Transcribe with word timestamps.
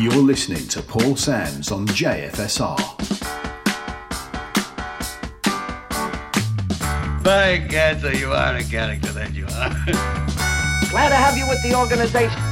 You're 0.00 0.14
listening 0.14 0.66
to 0.68 0.80
Paul 0.80 1.14
Sams 1.14 1.70
on 1.70 1.86
JFSR. 1.88 2.74
Thank 7.22 7.70
God, 7.70 8.00
so 8.00 8.08
you 8.08 8.32
are 8.32 8.56
a 8.56 8.64
character 8.64 9.12
that 9.12 9.34
you 9.34 9.44
are. 9.44 10.88
Glad 10.90 11.10
to 11.10 11.16
have 11.16 11.36
you 11.36 11.46
with 11.46 11.62
the 11.62 11.74
organization. 11.74 12.49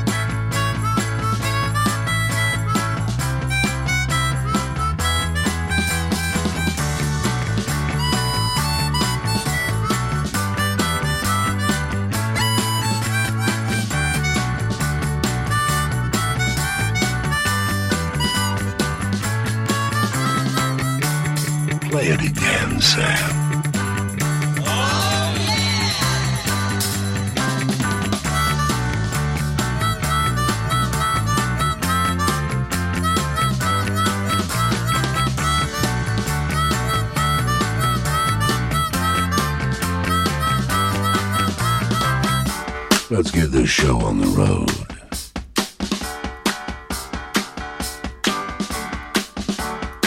Let's 43.11 43.31
get 43.31 43.51
this 43.51 43.69
show 43.69 43.99
on 44.01 44.19
the 44.19 44.27
road. 44.27 44.69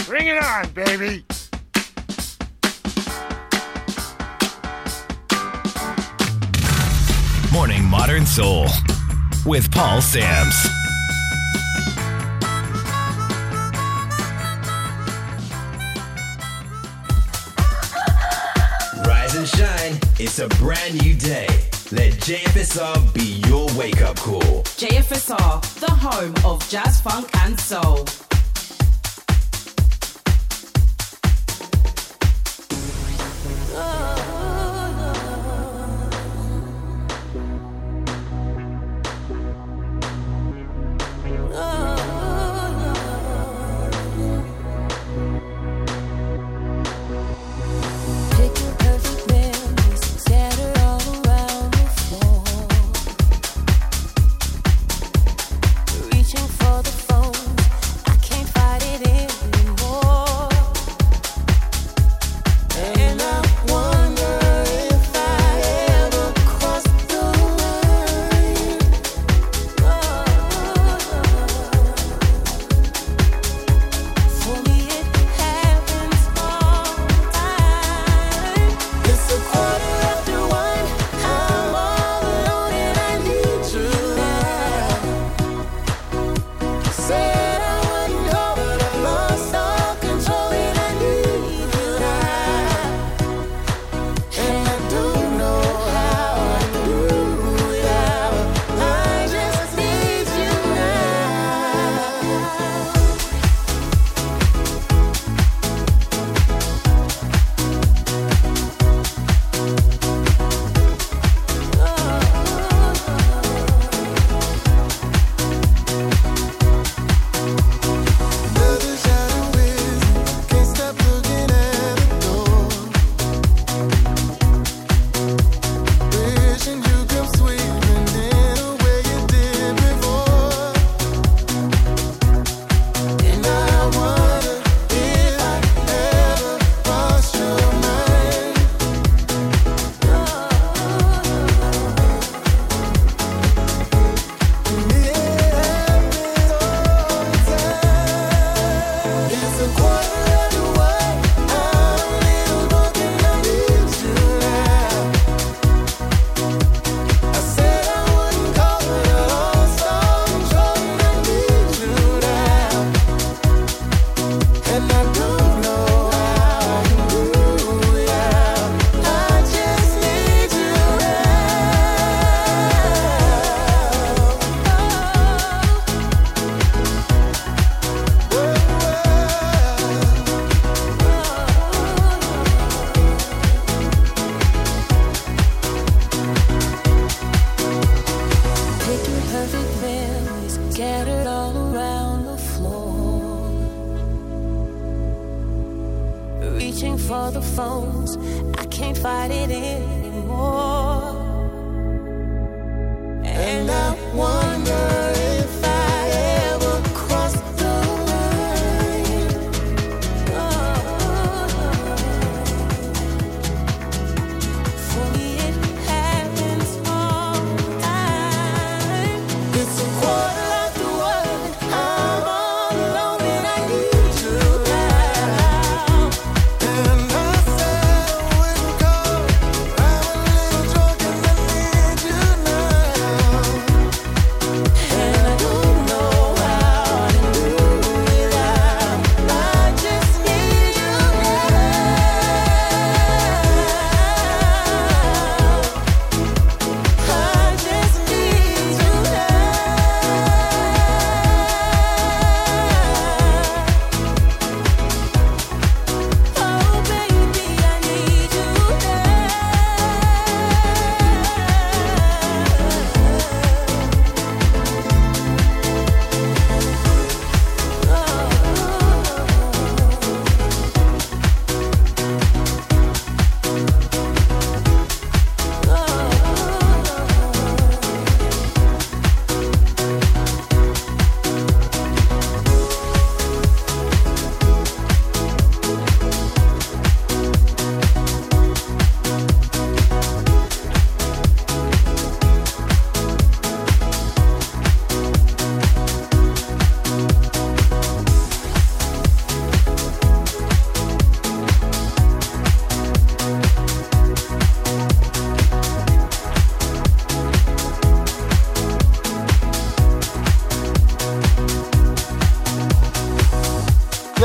Bring 0.06 0.28
it 0.28 0.42
on, 0.42 0.70
baby! 0.70 1.31
Modern 8.12 8.26
Soul 8.26 8.66
with 9.46 9.72
Paul 9.72 10.02
Sams. 10.02 10.54
Rise 19.06 19.34
and 19.34 19.48
shine, 19.48 19.98
it's 20.20 20.40
a 20.40 20.48
brand 20.58 21.00
new 21.02 21.14
day. 21.14 21.46
Let 21.90 22.12
JFSR 22.20 23.14
be 23.14 23.40
your 23.48 23.66
wake 23.78 24.02
up 24.02 24.16
call. 24.16 24.62
JFSR, 24.76 25.80
the 25.80 25.90
home 25.90 26.34
of 26.44 26.68
jazz, 26.68 27.00
funk, 27.00 27.30
and 27.46 27.58
soul. 27.58 28.04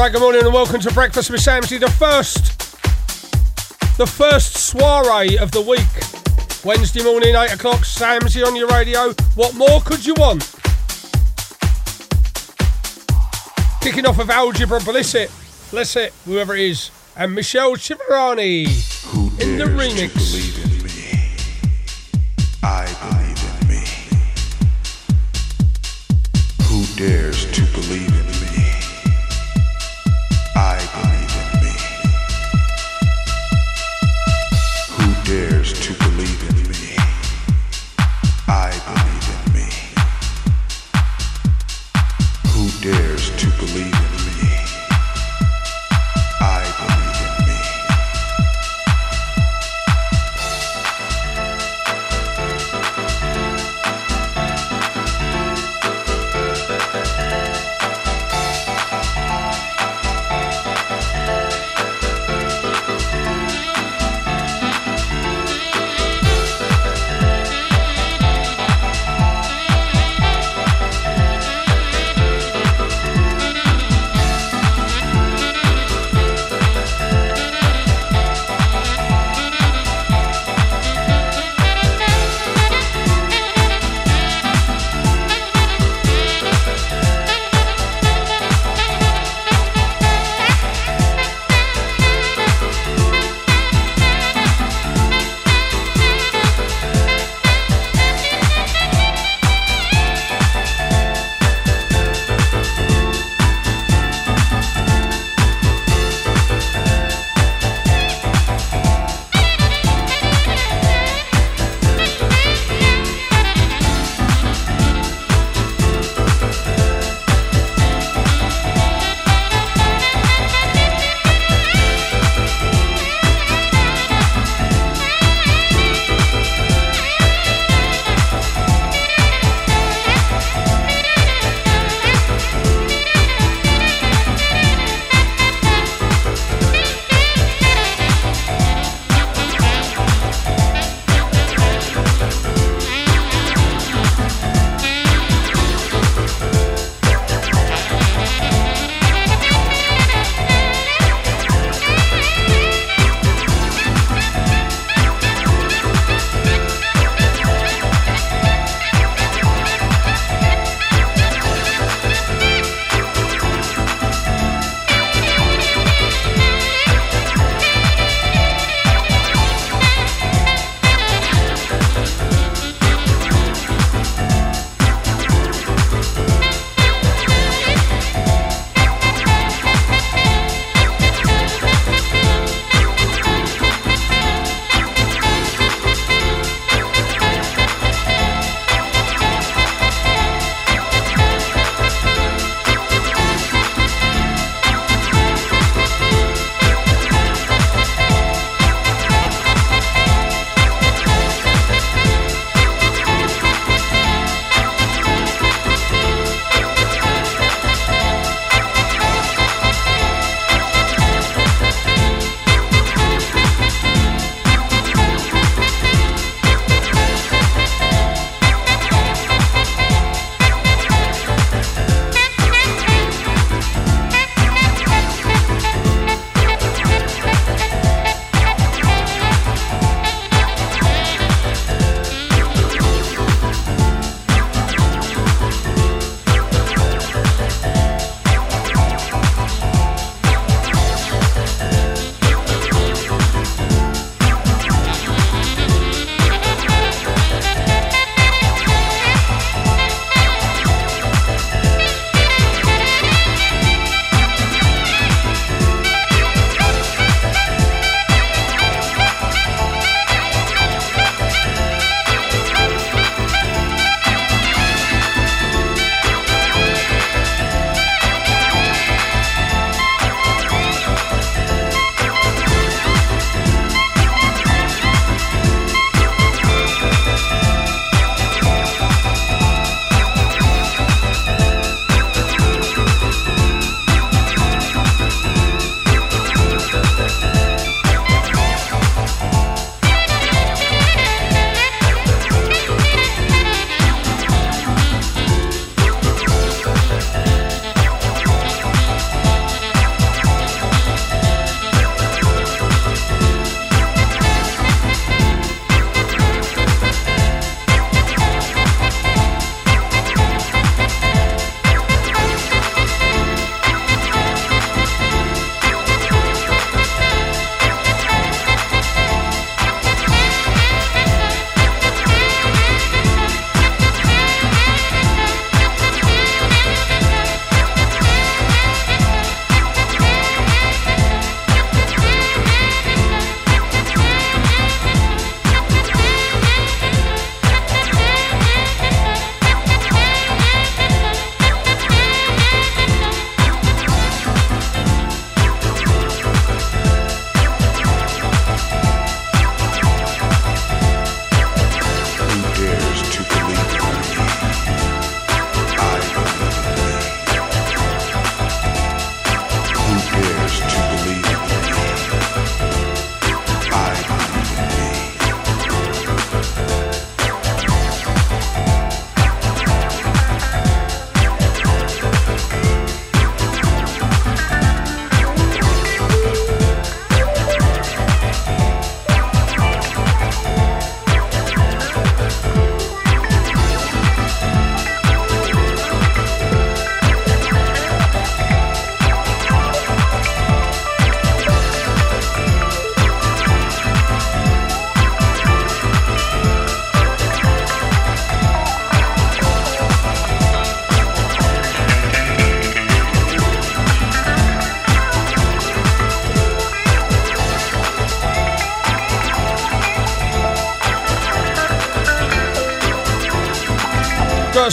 Right, 0.07 0.13
good 0.13 0.21
morning 0.21 0.45
and 0.45 0.54
welcome 0.54 0.80
to 0.80 0.94
Breakfast 0.94 1.30
with 1.30 1.42
Samsie, 1.42 1.77
the 1.77 1.92
first, 1.92 2.57
the 3.98 4.07
first 4.07 4.56
soiree 4.56 5.38
of 5.38 5.51
the 5.51 5.59
week. 5.59 6.63
Wednesday 6.63 7.04
morning, 7.04 7.36
8 7.36 7.56
o'clock, 7.56 7.81
Samsie 7.81 8.42
on 8.42 8.56
your 8.56 8.69
radio. 8.69 9.12
What 9.36 9.54
more 9.56 9.81
could 9.81 10.06
you 10.06 10.13
want? 10.13 10.44
Kicking 13.81 14.06
off 14.06 14.18
of 14.19 14.30
Algebra 14.30 14.80
Bliss 14.80 15.13
it, 15.13 15.30
Bless 15.71 15.98
it, 15.98 16.13
whoever 16.24 16.56
it 16.56 16.62
is, 16.62 16.89
and 17.18 17.36
Michelle 17.36 17.75
Chivarini 17.75 18.63
in 19.42 19.57
the 19.57 19.65
remix. 19.65 20.47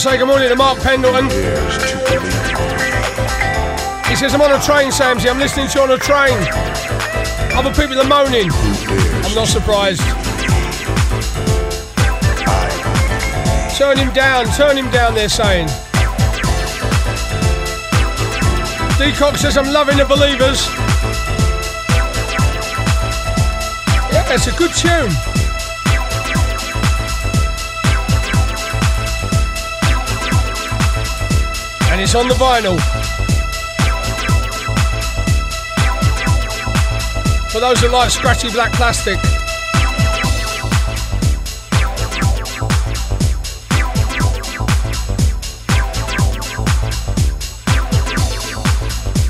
Say 0.05 0.19
good 0.19 0.27
morning 0.27 0.49
to 0.49 0.55
Mark 0.55 0.77
Pendleton. 0.81 1.25
He 4.05 4.15
says, 4.15 4.35
I'm 4.35 4.41
on 4.41 4.51
a 4.51 4.61
train, 4.61 4.91
Samsie. 4.91 5.27
I'm 5.27 5.39
listening 5.39 5.67
to 5.69 5.79
you 5.79 5.83
on 5.83 5.89
a 5.89 5.97
train. 5.97 6.37
Other 7.57 7.73
people 7.73 7.99
are 7.99 8.07
moaning. 8.07 8.51
I'm 8.53 9.33
not 9.33 9.47
surprised. 9.47 10.03
Turn 13.75 13.97
him 13.97 14.13
down, 14.13 14.45
turn 14.53 14.77
him 14.77 14.91
down, 14.91 15.15
they're 15.15 15.27
saying. 15.27 15.69
Decock 18.99 19.37
says, 19.37 19.57
I'm 19.57 19.73
loving 19.73 19.97
the 19.97 20.05
believers. 20.05 20.67
Yeah, 24.13 24.35
it's 24.35 24.45
a 24.45 24.51
good 24.51 24.71
tune. 24.75 25.34
It's 32.05 32.13
on 32.13 32.27
the 32.27 32.35
vinyl. 32.35 32.79
For 37.51 37.59
those 37.59 37.81
who 37.81 37.87
like 37.87 38.11
scratchy 38.11 38.51
black 38.51 38.71
plastic. 38.73 39.17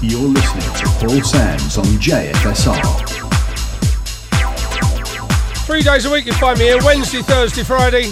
You're 0.01 0.27
listening 0.27 0.73
to 0.75 0.85
Paul 0.99 1.23
Sams 1.23 1.77
on 1.77 1.85
JFSR. 1.85 2.83
Three 5.65 5.81
days 5.81 6.03
a 6.03 6.11
week 6.11 6.25
you 6.25 6.33
find 6.33 6.59
me 6.59 6.65
here 6.65 6.83
Wednesday, 6.83 7.21
Thursday, 7.21 7.63
Friday, 7.63 8.11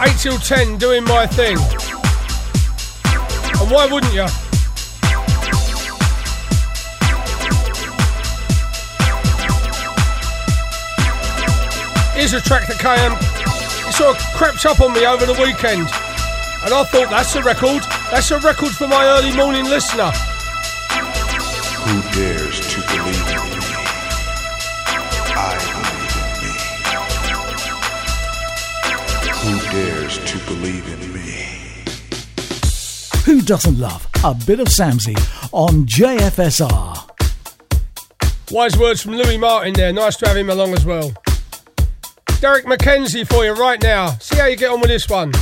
8 0.00 0.18
till 0.18 0.38
10, 0.38 0.76
doing 0.78 1.04
my 1.04 1.28
thing. 1.28 1.56
And 3.64 3.72
why 3.72 3.86
wouldn't 3.86 4.12
you? 4.12 4.26
Here's 12.12 12.34
a 12.34 12.42
track 12.42 12.68
that 12.68 12.76
came, 12.78 13.12
it 13.88 13.94
sort 13.94 14.16
of 14.16 14.22
crept 14.34 14.66
up 14.66 14.80
on 14.82 14.92
me 14.92 15.06
over 15.06 15.24
the 15.24 15.32
weekend. 15.32 15.88
And 16.62 16.74
I 16.74 16.84
thought, 16.84 17.08
that's 17.08 17.34
a 17.36 17.42
record. 17.42 17.82
That's 18.10 18.30
a 18.32 18.38
record 18.40 18.72
for 18.72 18.86
my 18.86 19.02
early 19.02 19.34
morning 19.34 19.64
listener. 19.64 20.12
who 21.84 22.02
dares 22.12 22.60
to 22.68 22.80
believe 22.92 23.28
in 23.32 23.40
me. 23.48 23.64
I 25.32 25.56
believe 25.72 26.16
in 26.20 26.36
me. 26.44 26.52
Who 29.40 29.56
dares 29.72 30.18
to 30.18 30.36
believe 30.52 30.86
in 30.86 31.00
me? 31.13 31.13
Doesn't 33.44 33.78
love 33.78 34.08
a 34.24 34.34
bit 34.46 34.58
of 34.58 34.68
Samsie 34.68 35.18
on 35.52 35.84
JFSR? 35.84 37.10
Wise 38.50 38.78
words 38.78 39.02
from 39.02 39.12
Louis 39.16 39.36
Martin 39.36 39.74
there. 39.74 39.92
Nice 39.92 40.16
to 40.16 40.28
have 40.28 40.36
him 40.38 40.48
along 40.48 40.72
as 40.72 40.86
well. 40.86 41.12
Derrick 42.40 42.64
McKenzie 42.64 43.28
for 43.28 43.44
you 43.44 43.52
right 43.52 43.82
now. 43.82 44.12
See 44.12 44.38
how 44.38 44.46
you 44.46 44.56
get 44.56 44.70
on 44.70 44.80
with 44.80 44.88
this 44.88 45.10
one. 45.10 45.32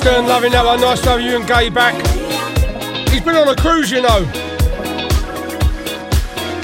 Stern 0.00 0.26
loving 0.26 0.52
that 0.52 0.64
one. 0.64 0.80
Nice 0.80 1.02
to 1.02 1.10
have 1.10 1.20
you 1.20 1.36
and 1.36 1.46
Gay 1.46 1.68
back. 1.68 1.94
He's 3.10 3.20
been 3.20 3.36
on 3.36 3.48
a 3.48 3.54
cruise, 3.54 3.90
you 3.90 4.00
know. 4.00 4.24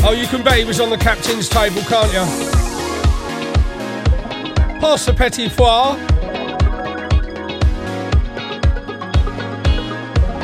Oh, 0.03 0.17
you 0.19 0.27
can 0.27 0.43
bet 0.43 0.57
he 0.57 0.65
was 0.65 0.81
on 0.81 0.89
the 0.89 0.97
captain's 0.97 1.47
table, 1.47 1.83
can't 1.83 2.11
you? 2.15 2.25
Pass 4.81 5.05
the 5.05 5.13
Petit 5.13 5.51
Four. 5.51 5.99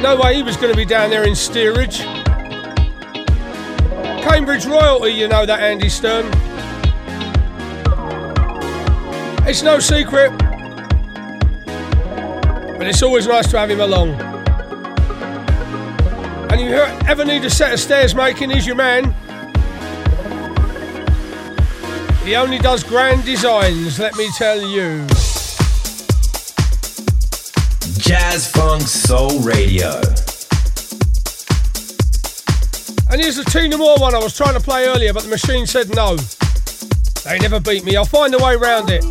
No 0.02 0.20
way 0.22 0.34
he 0.34 0.42
was 0.42 0.58
going 0.58 0.70
to 0.70 0.76
be 0.76 0.84
down 0.84 1.08
there 1.08 1.26
in 1.26 1.34
steerage. 1.34 2.00
Cambridge 4.20 4.66
royalty, 4.66 5.12
you 5.12 5.28
know 5.28 5.46
that, 5.46 5.60
Andy 5.60 5.88
Stern. 5.88 6.26
It's 9.48 9.62
no 9.62 9.78
secret, 9.78 10.41
it's 12.92 13.02
always 13.02 13.26
nice 13.26 13.50
to 13.50 13.58
have 13.58 13.70
him 13.70 13.80
along. 13.80 14.10
And 16.50 16.60
if 16.60 16.68
you 16.68 16.76
ever 17.08 17.24
need 17.24 17.42
a 17.42 17.48
set 17.48 17.72
of 17.72 17.80
stairs 17.80 18.14
making, 18.14 18.50
he's 18.50 18.66
your 18.66 18.76
man. 18.76 19.14
He 22.22 22.36
only 22.36 22.58
does 22.58 22.84
grand 22.84 23.24
designs, 23.24 23.98
let 23.98 24.14
me 24.16 24.28
tell 24.36 24.60
you. 24.60 25.06
Jazz 27.96 28.50
Funk 28.52 28.82
Soul 28.82 29.40
Radio. 29.40 30.02
And 33.10 33.22
here's 33.22 33.36
the 33.36 33.44
Tina 33.50 33.78
Moore 33.78 33.96
one 33.96 34.14
I 34.14 34.18
was 34.18 34.36
trying 34.36 34.54
to 34.54 34.60
play 34.60 34.86
earlier, 34.86 35.14
but 35.14 35.22
the 35.22 35.30
machine 35.30 35.66
said 35.66 35.94
no. 35.94 36.16
They 37.24 37.38
never 37.38 37.58
beat 37.58 37.84
me. 37.84 37.96
I'll 37.96 38.04
find 38.04 38.34
a 38.34 38.38
way 38.38 38.54
around 38.54 38.90
it. 38.90 39.02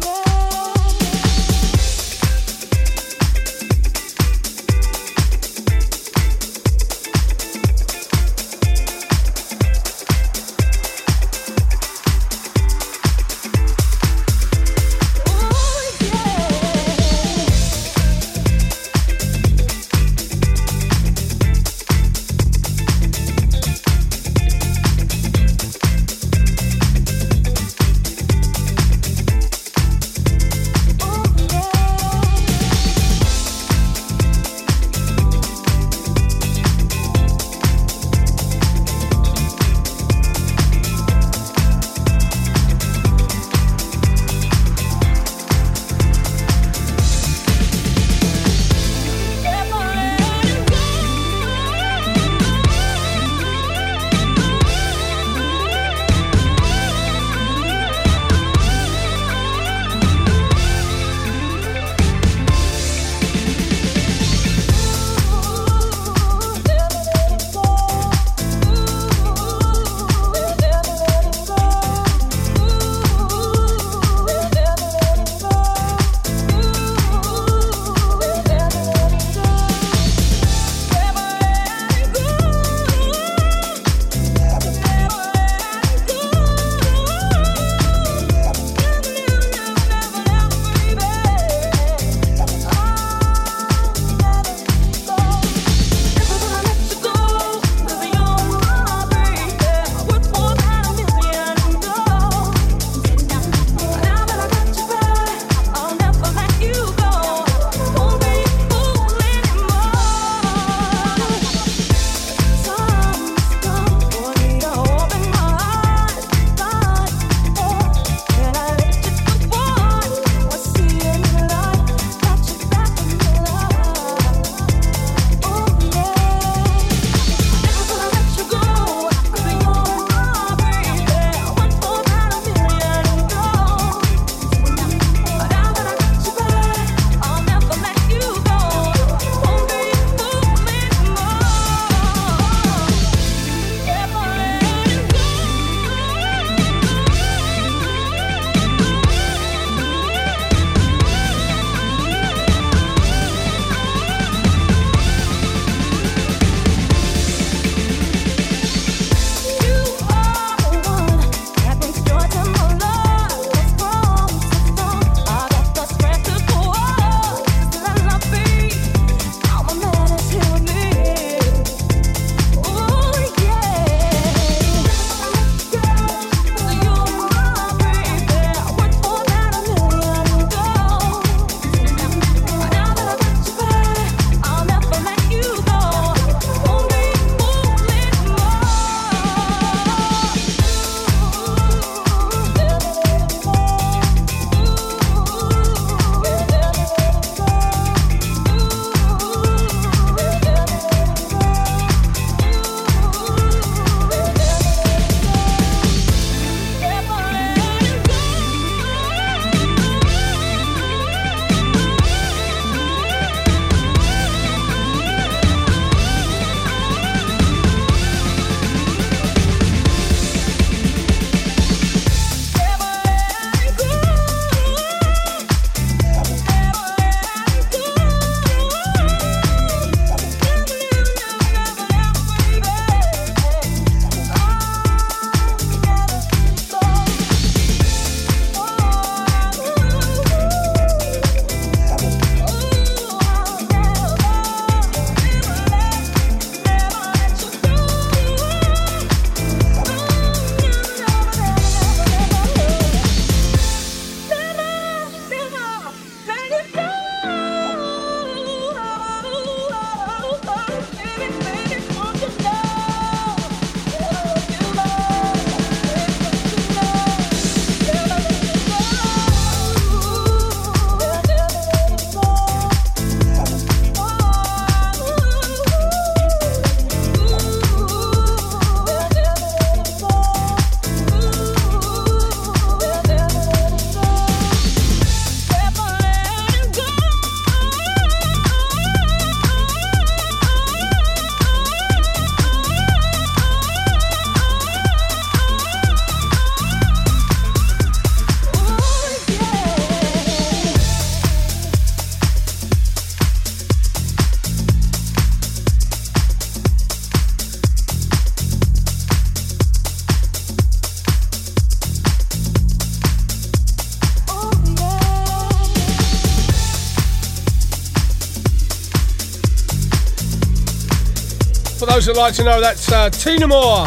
like 322.18 322.34
to 322.34 322.44
know, 322.44 322.60
that's 322.60 322.92
uh, 322.92 323.10
Tina 323.10 323.48
Moore, 323.48 323.86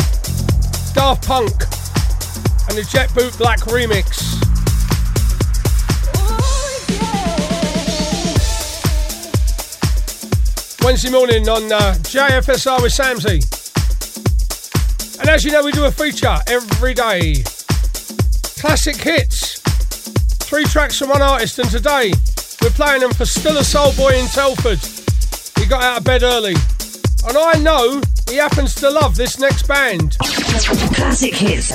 Daft 0.95 1.27
Punk, 1.27 1.51
and 2.69 2.79
the 2.79 2.87
Jet 2.89 3.13
Boot 3.15 3.37
Black 3.37 3.59
remix. 3.61 4.41
Wednesday 10.85 11.11
morning 11.11 11.49
on 11.49 11.65
uh, 11.73 11.95
JFSR 12.03 12.83
with 12.83 12.93
Samsie. 12.93 13.43
And 15.21 15.29
as 15.29 15.45
you 15.45 15.51
know, 15.51 15.65
we 15.65 15.73
do 15.73 15.85
a 15.85 15.91
feature 15.91 16.37
every 16.47 16.95
day. 16.95 17.43
Classic 18.61 18.97
hits. 18.97 19.59
Three 20.45 20.65
tracks 20.65 20.99
from 20.99 21.09
one 21.09 21.23
artist, 21.23 21.59
and 21.59 21.69
today 21.69 22.13
we're 22.63 22.71
playing 22.71 23.01
them 23.01 23.13
for 23.13 23.25
Still 23.25 23.59
a 23.59 23.65
Soul 23.65 23.93
Boy 23.95 24.19
in 24.19 24.27
Telford. 24.29 24.79
He 25.59 25.69
got 25.69 25.83
out 25.83 25.99
of 25.99 26.05
bed 26.05 26.23
early. 26.23 26.55
And 27.27 27.39
I 27.39 27.55
know 27.59 28.03
he 28.29 28.37
happens 28.37 28.75
to 28.77 28.91
love 28.91 29.17
this 29.17 29.39
next 29.39 29.69
band. 29.69 30.17
Classic 30.19 31.35
hits. 31.35 31.73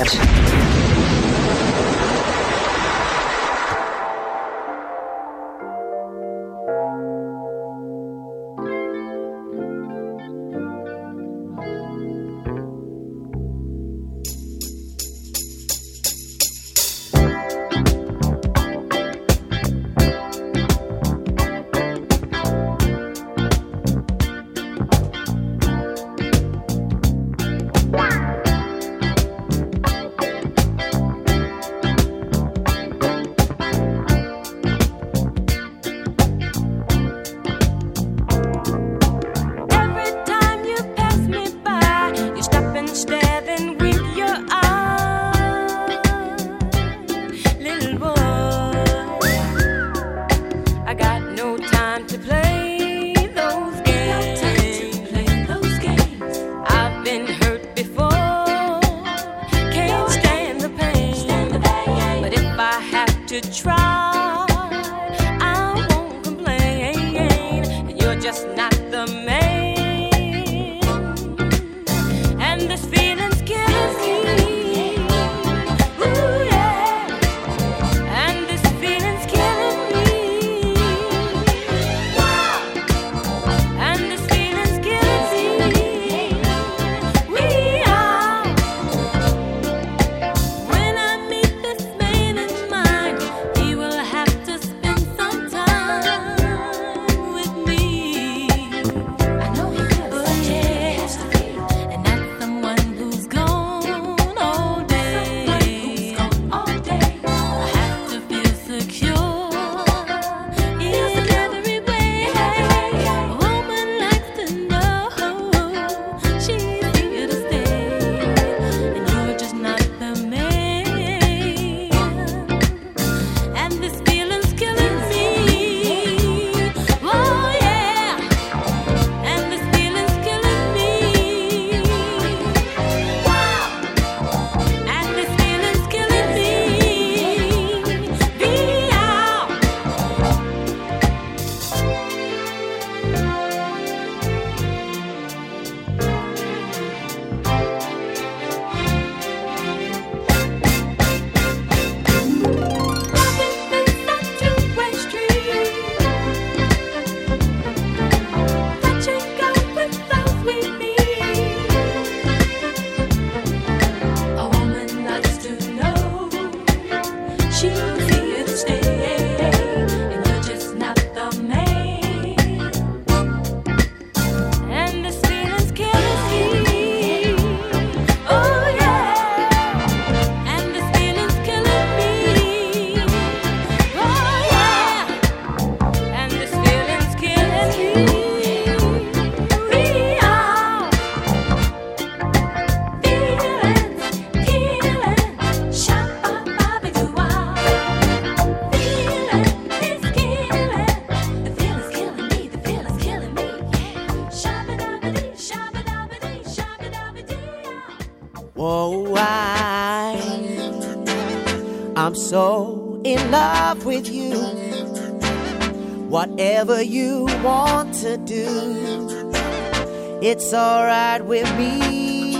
It's 220.22 220.52
alright 220.52 221.24
with 221.24 221.50
me. 221.56 222.34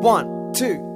One, 0.00 0.54
two. 0.54 0.91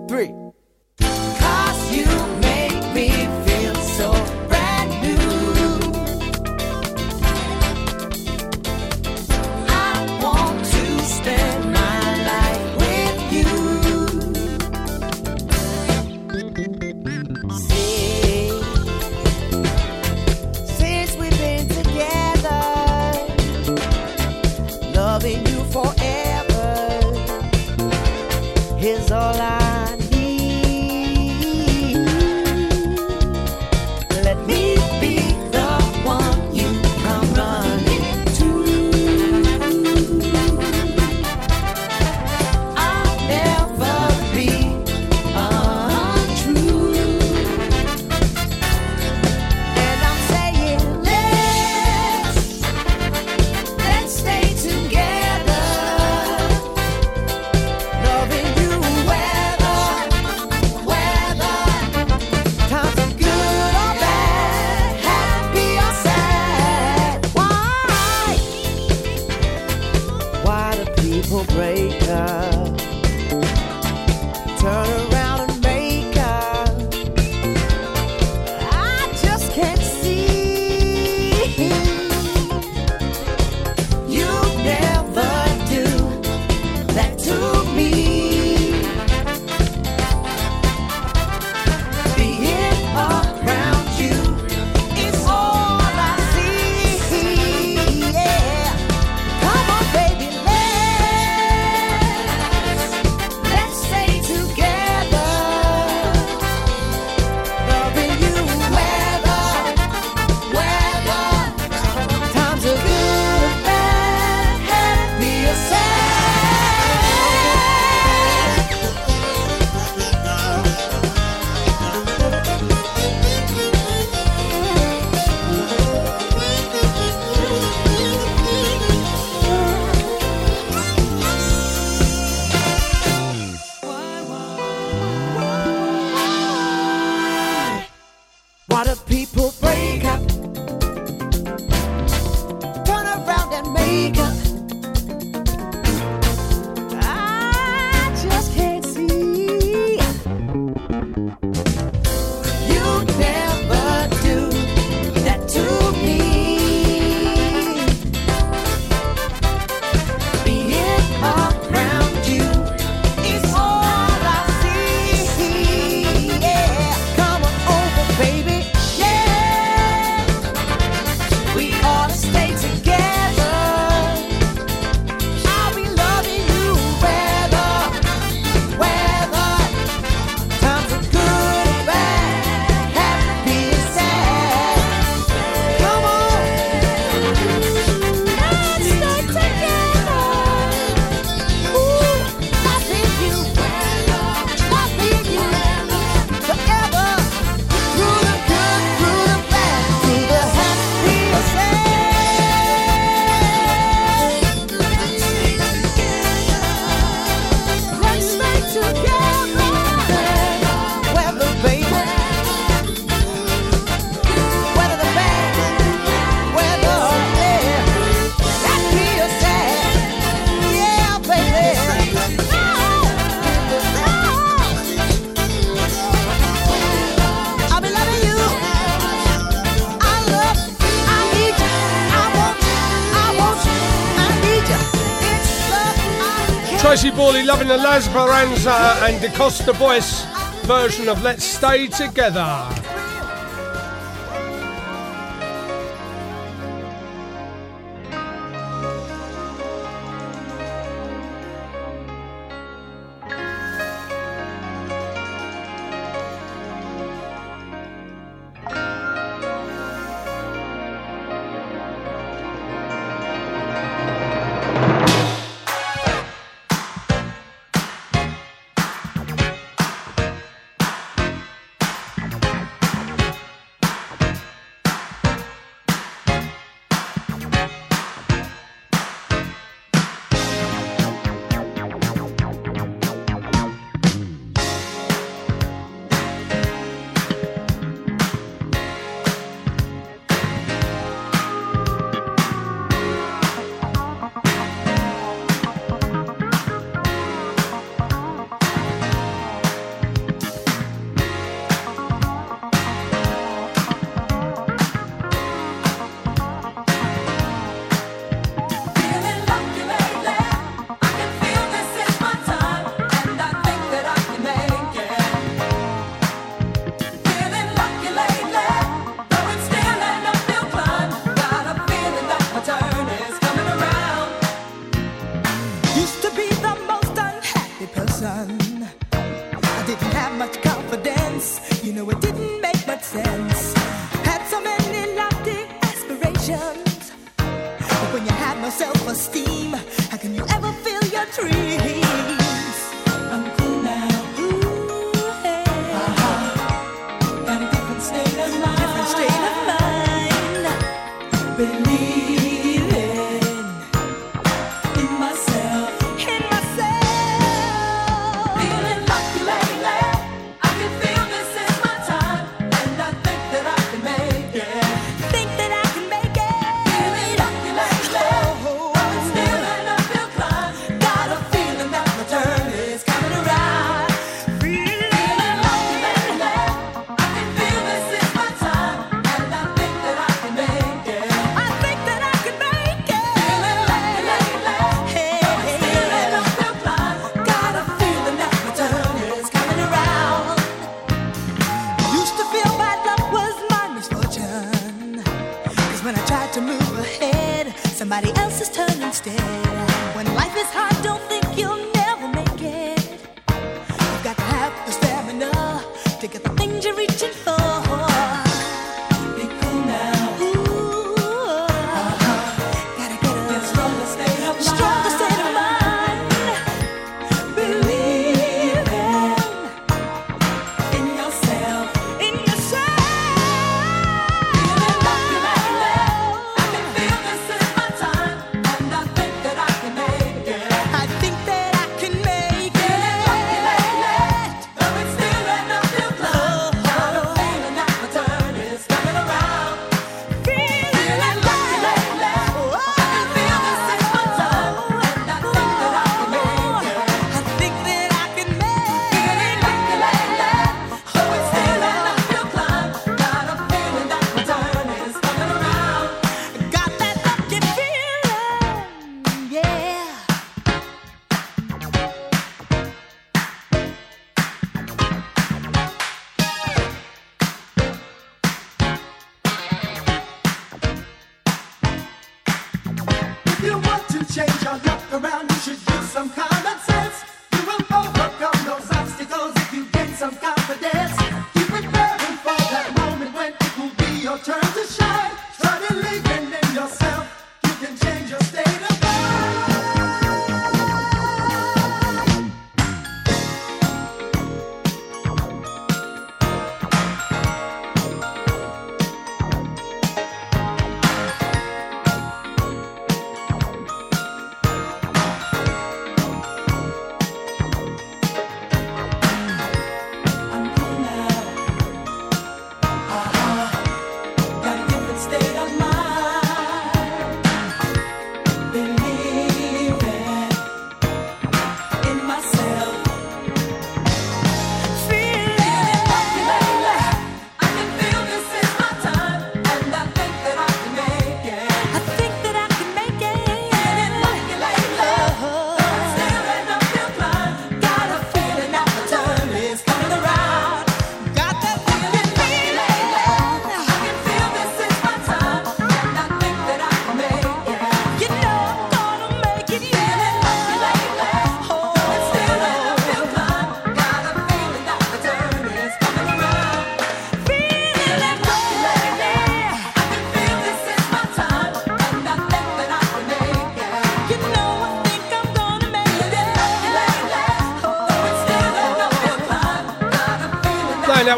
playing 237.67 237.81
the 237.81 237.87
Lasperanza 237.87 239.09
and 239.09 239.23
DeCosta 239.23 239.79
Boyce 239.79 240.25
version 240.67 241.09
of 241.09 241.23
Let's 241.23 241.45
Stay 241.45 241.87
Together. 241.87 242.76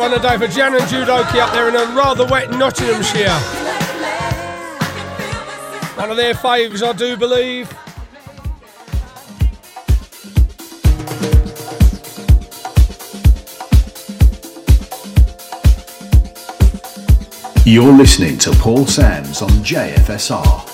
That 0.08 0.22
one 0.22 0.38
today 0.38 0.46
for 0.46 0.52
Jan 0.54 0.74
and 0.74 0.82
Judoki 0.84 1.38
up 1.38 1.52
there 1.52 1.68
in 1.68 1.74
a 1.76 1.84
rather 1.94 2.24
wet 2.24 2.50
Nottinghamshire. 2.50 3.28
One 6.00 6.10
of 6.10 6.16
their 6.16 6.32
faves, 6.32 6.82
I 6.82 6.94
do 6.94 7.14
believe. 7.14 7.70
You're 17.66 17.92
listening 17.92 18.38
to 18.38 18.52
Paul 18.52 18.86
Sams 18.86 19.42
on 19.42 19.50
JFSR. 19.50 20.67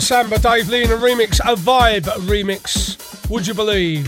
Samba, 0.00 0.38
Dave 0.38 0.68
Lee 0.68 0.84
in 0.84 0.90
a 0.90 0.96
remix, 0.96 1.40
a 1.40 1.54
vibe 1.56 2.04
remix. 2.26 3.28
Would 3.30 3.46
you 3.46 3.54
believe? 3.54 4.06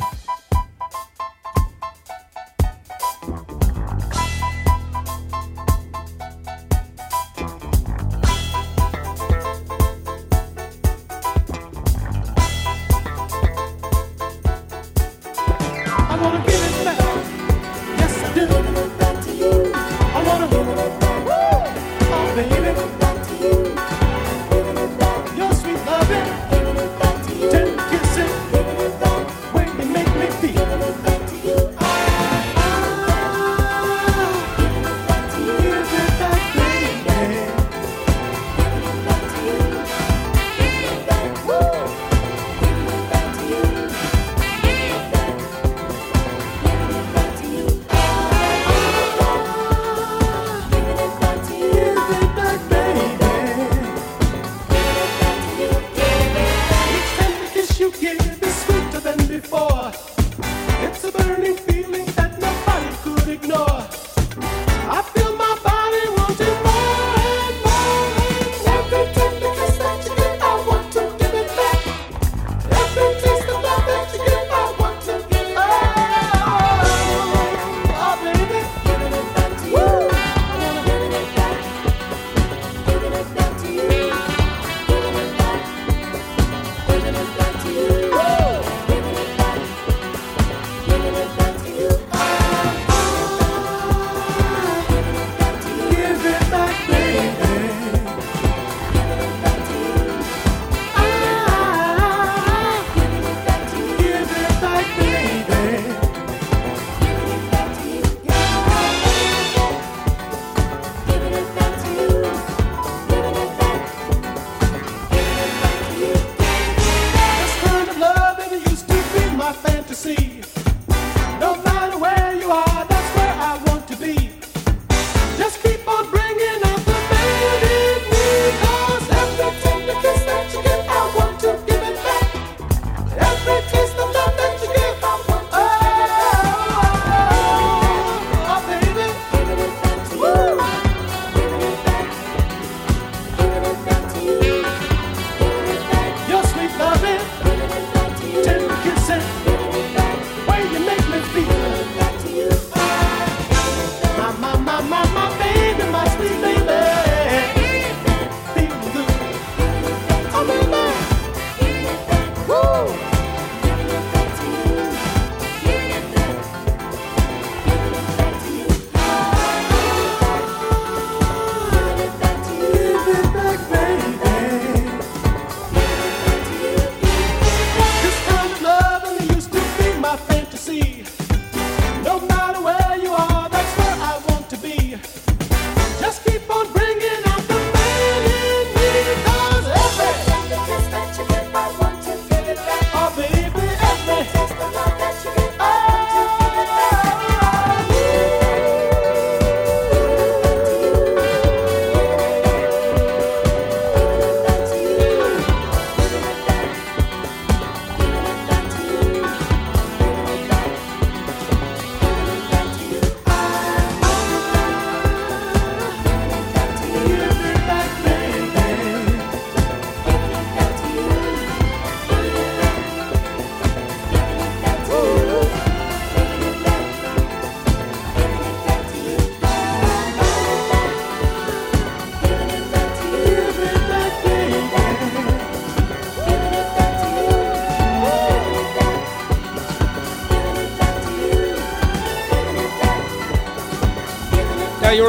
You 59.31 59.41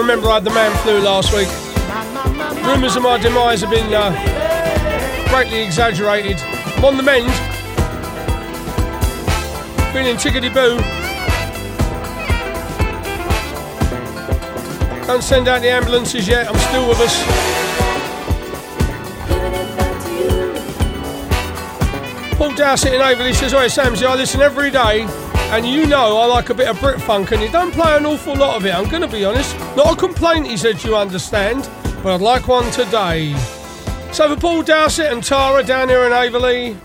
remember 0.02 0.30
I 0.30 0.36
had 0.36 0.44
the 0.44 0.50
man 0.50 0.76
flu 0.78 1.00
last 1.00 1.32
week. 1.32 1.48
Rumours 2.66 2.96
of 2.96 3.04
my 3.04 3.20
demise 3.20 3.62
have 3.62 3.70
been 3.70 3.94
uh, 3.94 4.10
greatly 5.30 5.62
exaggerated. 5.62 6.38
I'm 6.42 6.86
on 6.86 6.98
the 6.98 7.04
mend. 7.04 7.32
Feeling 9.94 10.18
chickadee 10.18 10.50
boo. 10.50 10.78
Don't 15.06 15.22
send 15.22 15.48
out 15.48 15.62
the 15.62 15.70
ambulances 15.70 16.28
yet, 16.28 16.48
I'm 16.48 16.58
still 16.58 16.88
with 16.90 17.00
us. 17.00 17.16
Paul 22.38 22.56
Dowsett 22.56 22.94
in 22.94 23.02
Aveley 23.02 23.36
says, 23.36 23.54
Oi 23.54 23.68
Samsie, 23.68 24.08
I 24.08 24.16
listen 24.16 24.42
every 24.42 24.72
day 24.72 25.06
and 25.52 25.66
you 25.66 25.86
know 25.86 26.18
I 26.18 26.26
like 26.28 26.50
a 26.50 26.54
bit 26.54 26.70
of 26.70 26.80
Brit 26.80 27.02
funk, 27.02 27.32
and 27.34 27.42
you 27.42 27.52
don't 27.52 27.74
play 27.74 27.98
an 27.98 28.06
awful 28.06 28.36
lot 28.36 28.56
of 28.56 28.66
it, 28.66 28.74
I'm 28.74 28.90
going 28.90 29.02
to 29.02 29.08
be 29.08 29.26
honest. 29.26 29.54
Not 29.76 29.94
a 29.94 29.96
complaint, 29.96 30.48
he 30.48 30.58
said, 30.58 30.84
you 30.84 30.96
understand, 30.96 31.70
but 32.04 32.14
I'd 32.14 32.22
like 32.22 32.48
one 32.48 32.70
today. 32.72 33.34
So 34.12 34.28
for 34.28 34.40
Paul 34.40 34.64
Dowsett 34.64 35.14
and 35.14 35.24
Tara 35.24 35.64
down 35.64 35.88
here 35.88 36.04
in 36.04 36.12
Aveley, 36.12 36.78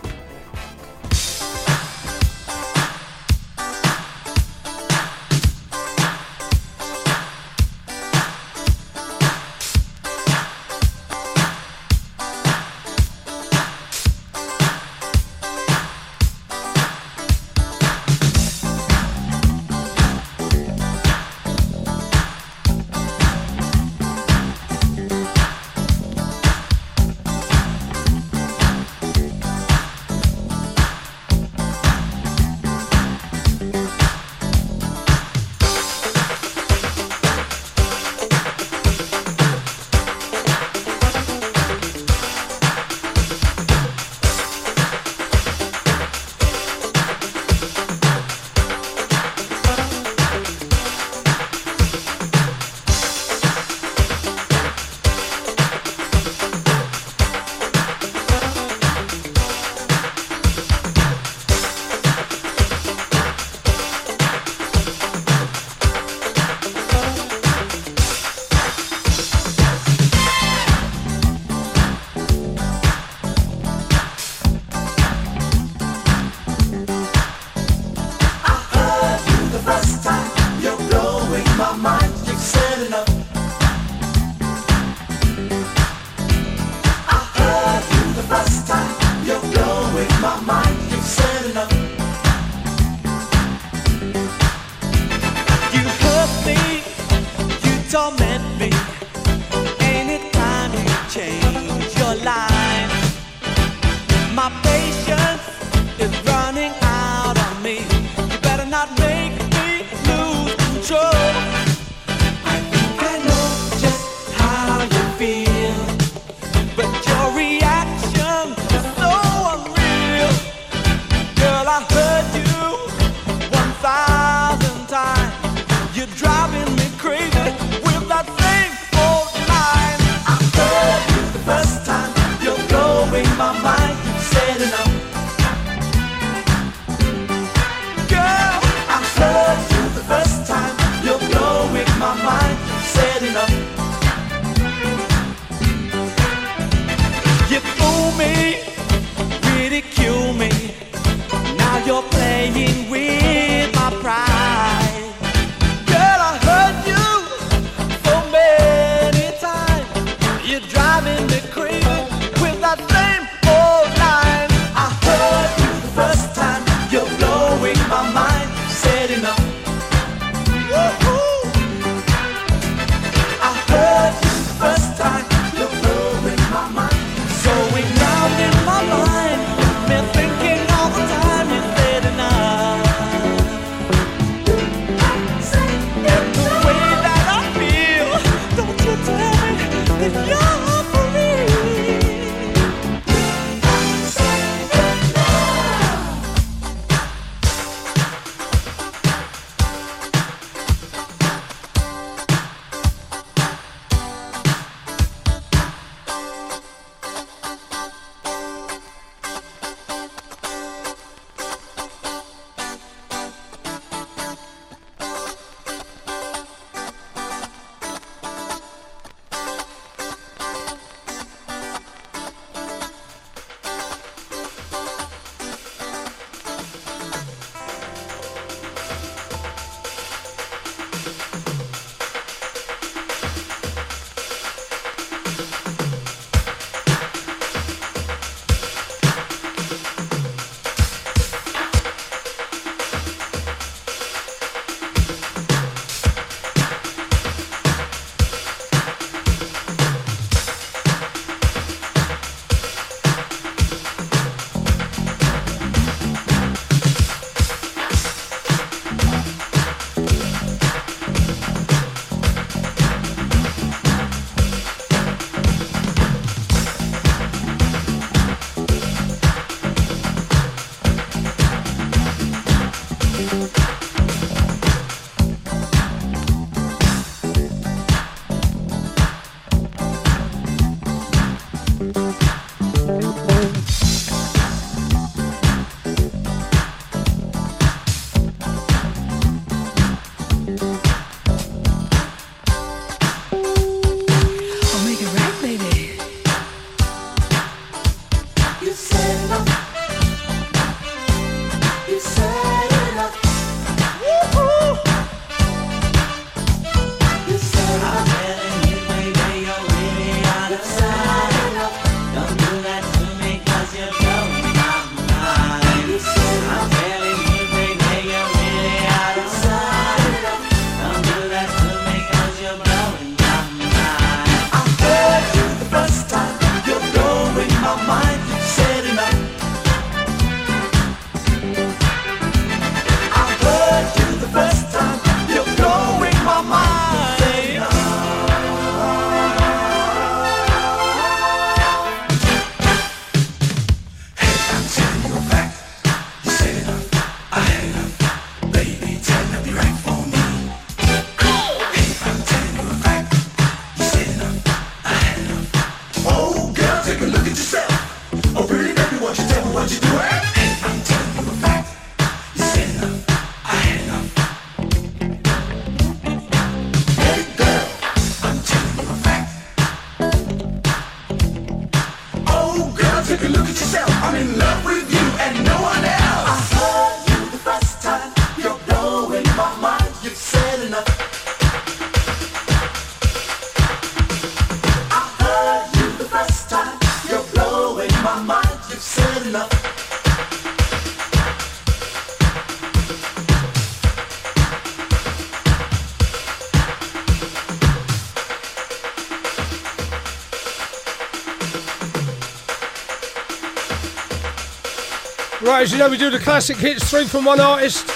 as 405.66 405.72
you 405.72 405.78
know, 405.78 405.88
we 405.88 405.96
do 405.96 406.10
the 406.10 406.18
classic 406.20 406.56
hits, 406.58 406.88
three 406.88 407.06
from 407.06 407.24
one 407.24 407.40
artist. 407.40 407.90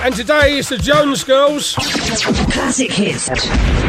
And 0.00 0.14
today 0.14 0.58
it's 0.58 0.68
the 0.68 0.76
Jones 0.76 1.24
Girls. 1.24 1.74
Classic 2.52 2.92
hits. 2.92 3.87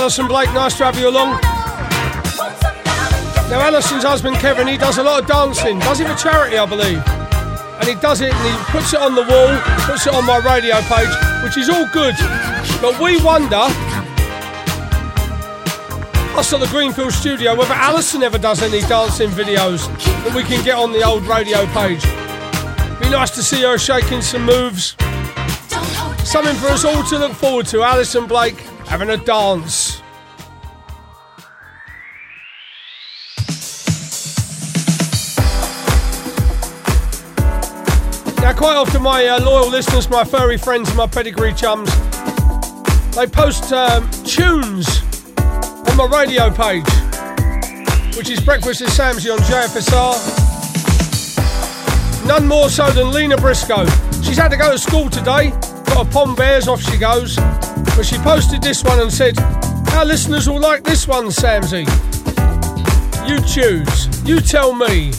Alison 0.00 0.28
Blake. 0.28 0.50
Nice 0.54 0.78
to 0.78 0.84
have 0.86 0.98
you 0.98 1.10
along. 1.10 1.38
Now, 3.50 3.60
Alison's 3.60 4.02
husband 4.02 4.36
Kevin, 4.36 4.66
he 4.66 4.78
does 4.78 4.96
a 4.96 5.02
lot 5.02 5.20
of 5.20 5.28
dancing. 5.28 5.78
Does 5.78 6.00
it 6.00 6.08
for 6.08 6.16
charity, 6.16 6.56
I 6.56 6.64
believe. 6.64 7.02
And 7.78 7.84
he 7.86 7.94
does 7.96 8.22
it 8.22 8.32
and 8.32 8.48
he 8.48 8.64
puts 8.72 8.94
it 8.94 9.00
on 9.00 9.14
the 9.14 9.20
wall, 9.20 9.60
puts 9.84 10.06
it 10.06 10.14
on 10.14 10.24
my 10.24 10.38
radio 10.38 10.80
page, 10.88 11.12
which 11.44 11.58
is 11.58 11.68
all 11.68 11.86
good. 11.92 12.14
But 12.80 12.98
we 12.98 13.22
wonder, 13.22 13.68
us 16.38 16.50
at 16.54 16.60
the 16.60 16.68
Greenfield 16.70 17.12
studio, 17.12 17.54
whether 17.54 17.74
Alison 17.74 18.22
ever 18.22 18.38
does 18.38 18.62
any 18.62 18.80
dancing 18.88 19.28
videos 19.28 19.86
that 20.24 20.34
we 20.34 20.44
can 20.44 20.64
get 20.64 20.76
on 20.76 20.92
the 20.92 21.02
old 21.02 21.24
radio 21.24 21.66
page. 21.76 22.02
Be 23.00 23.10
nice 23.10 23.32
to 23.32 23.42
see 23.42 23.60
her 23.64 23.76
shaking 23.76 24.22
some 24.22 24.46
moves. 24.46 24.96
Something 26.24 26.56
for 26.56 26.68
us 26.68 26.86
all 26.86 27.02
to 27.02 27.18
look 27.18 27.32
forward 27.32 27.66
to. 27.66 27.82
Alison 27.82 28.26
Blake 28.26 28.60
having 28.86 29.10
a 29.10 29.16
dance. 29.16 29.89
Now, 38.70 38.84
quite 38.84 38.88
often, 38.88 39.02
my 39.02 39.26
uh, 39.26 39.40
loyal 39.40 39.68
listeners, 39.68 40.08
my 40.08 40.22
furry 40.22 40.56
friends, 40.56 40.88
and 40.90 40.96
my 40.96 41.08
pedigree 41.08 41.52
chums, 41.54 41.90
they 43.16 43.26
post 43.26 43.72
um, 43.72 44.08
tunes 44.22 45.02
on 45.40 45.96
my 45.96 46.06
radio 46.06 46.52
page, 46.52 46.86
which 48.16 48.30
is 48.30 48.40
Breakfast 48.40 48.80
with 48.80 48.90
Samsie 48.90 49.32
on 49.32 49.40
JFSR. 49.40 50.14
None 52.28 52.46
more 52.46 52.68
so 52.68 52.88
than 52.92 53.10
Lena 53.10 53.36
Briscoe. 53.36 53.86
She's 54.22 54.38
had 54.38 54.52
to 54.52 54.56
go 54.56 54.70
to 54.70 54.78
school 54.78 55.10
today, 55.10 55.50
got 55.86 56.06
a 56.06 56.08
Pom 56.08 56.36
Bears, 56.36 56.68
off 56.68 56.80
she 56.80 56.96
goes. 56.96 57.34
But 57.96 58.04
she 58.04 58.18
posted 58.18 58.62
this 58.62 58.84
one 58.84 59.00
and 59.00 59.12
said, 59.12 59.36
Our 59.94 60.04
listeners 60.04 60.48
will 60.48 60.60
like 60.60 60.84
this 60.84 61.08
one, 61.08 61.32
Samsie. 61.32 61.88
You 63.28 63.40
choose. 63.40 64.06
You 64.24 64.40
tell 64.40 64.72
me. 64.72 65.10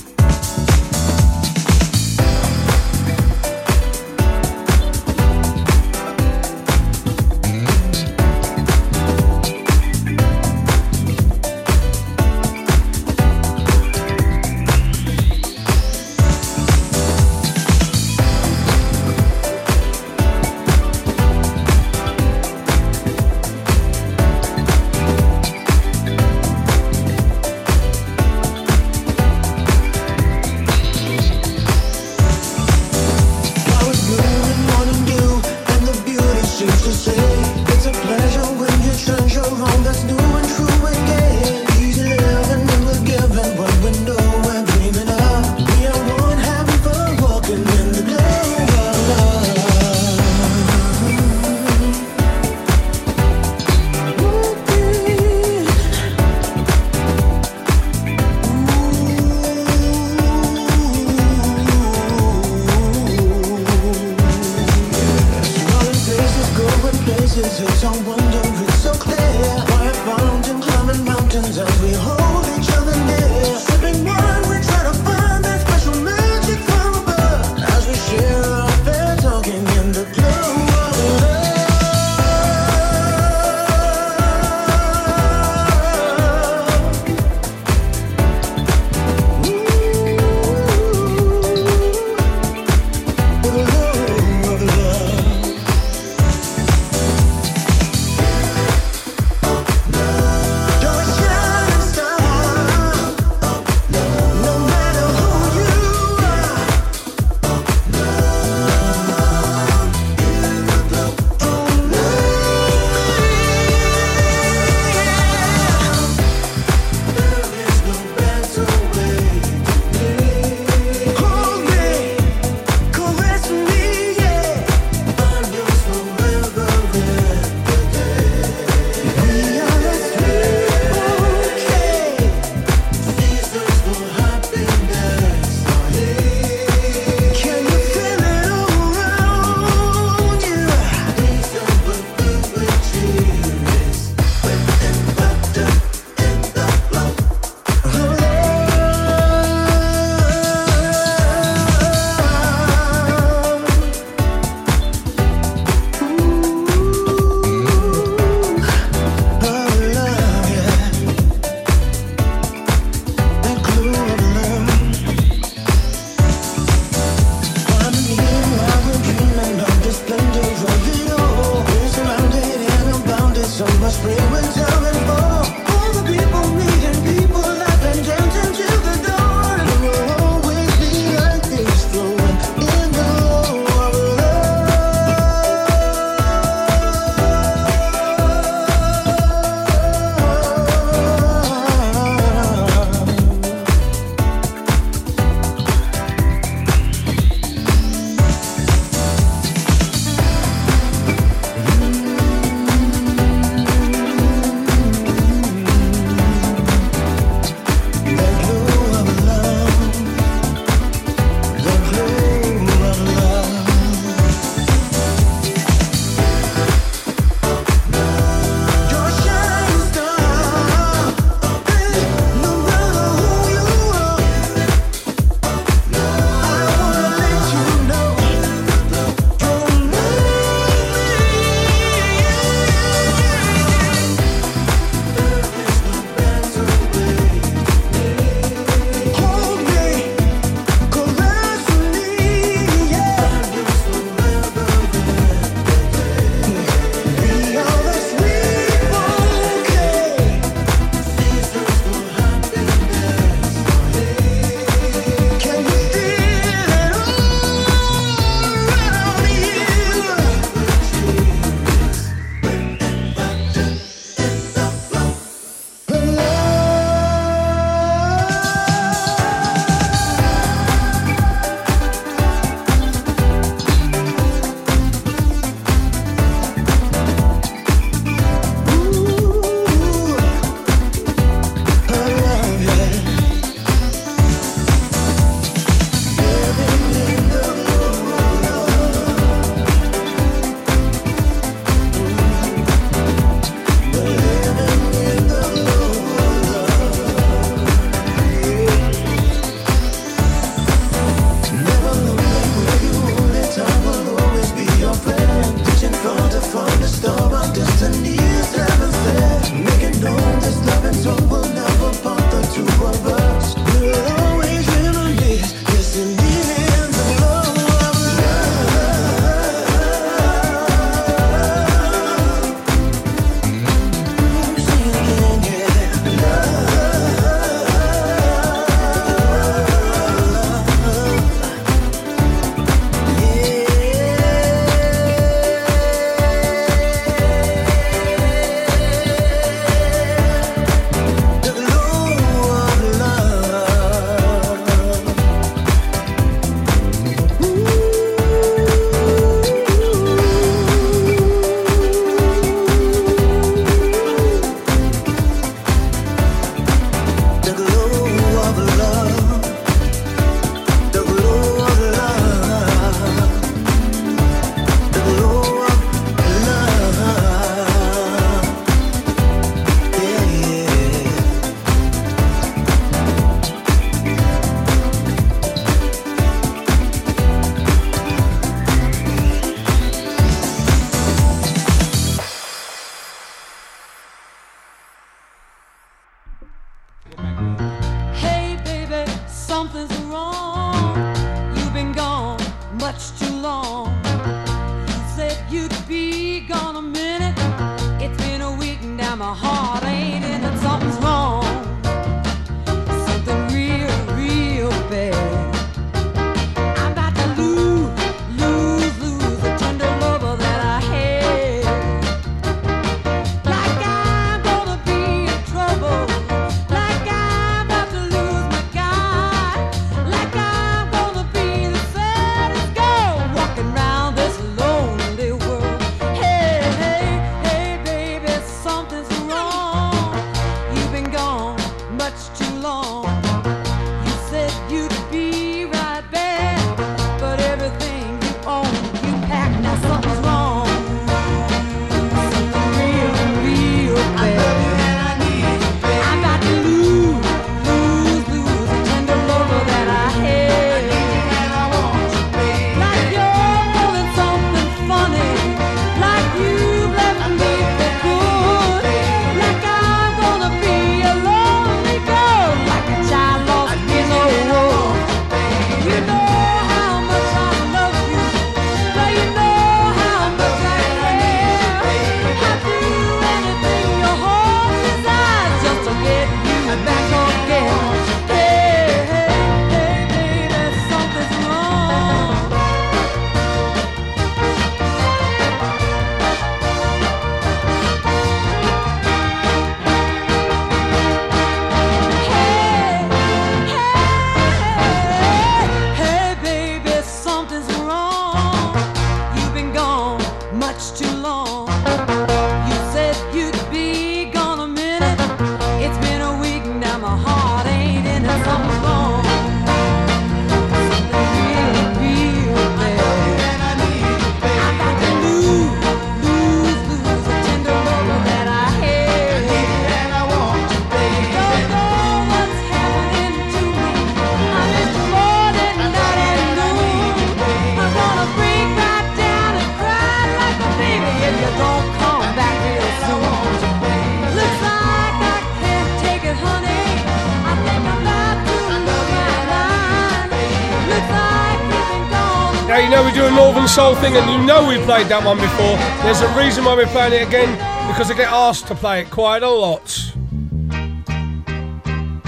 played 544.92 545.08
that 545.08 545.24
one 545.24 545.38
before. 545.38 545.78
There's 546.04 546.20
a 546.20 546.28
reason 546.38 546.66
why 546.66 546.76
we're 546.76 546.86
playing 546.88 547.14
it 547.14 547.26
again, 547.26 547.54
because 547.88 548.12
I 548.12 548.14
get 548.14 548.30
asked 548.30 548.68
to 548.68 548.76
play 548.76 549.00
it 549.00 549.10
quite 549.10 549.42
a 549.42 549.50
lot. 549.50 549.88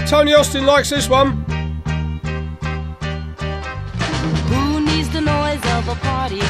Tony 0.08 0.32
Austin 0.32 0.64
likes 0.64 0.88
this 0.88 1.06
one. 1.06 1.44
Who 4.48 4.80
needs 4.80 5.10
the 5.10 5.20
noise 5.20 5.62
of 5.76 5.88
a 5.88 5.94
party? 5.96 6.40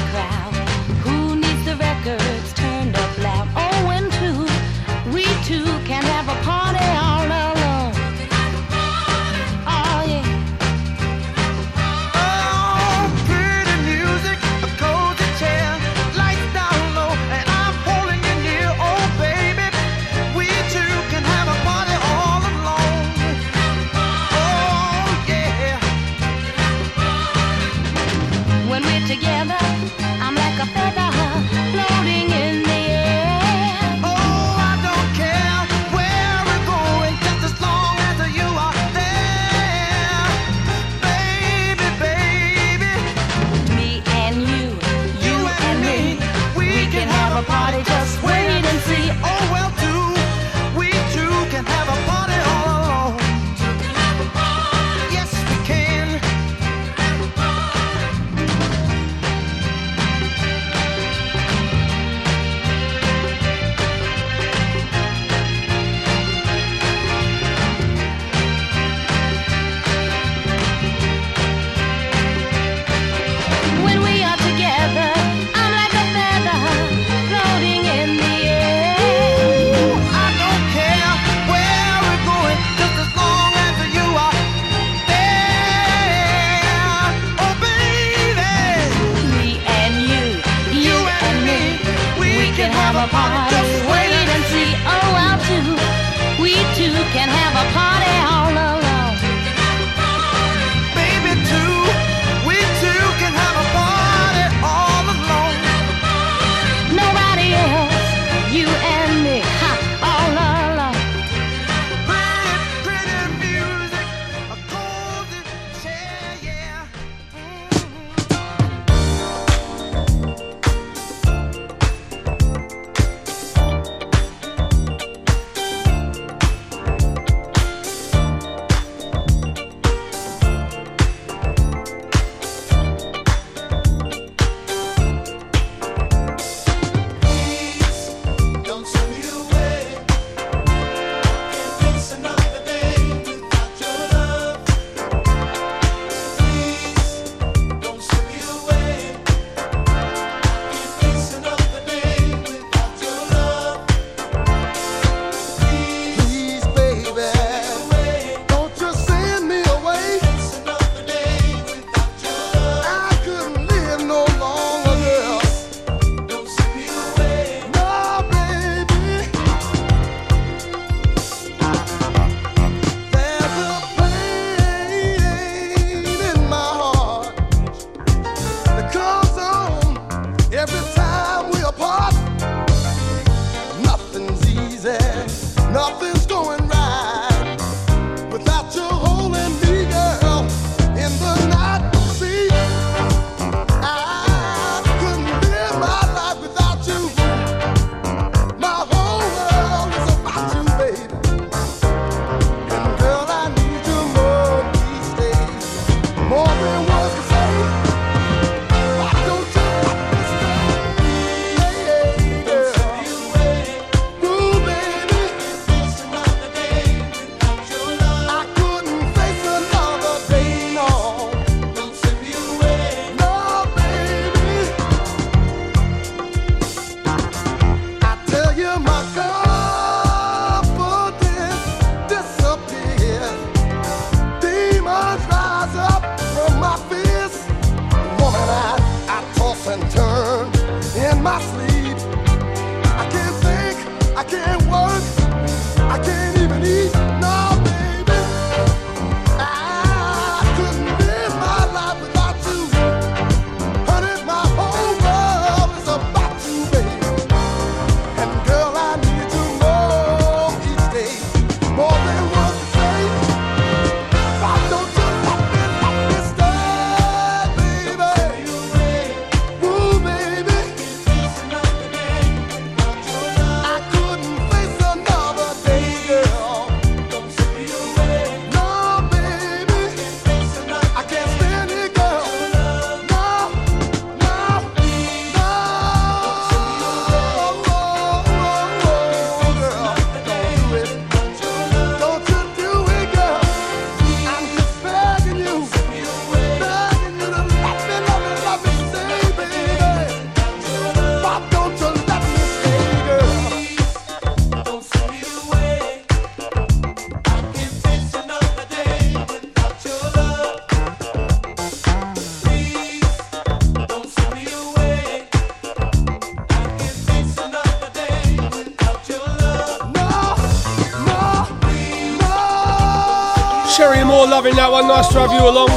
nice 324.94 325.08
to 325.08 325.18
have 325.18 325.32
you 325.32 325.48
along. 325.48 325.70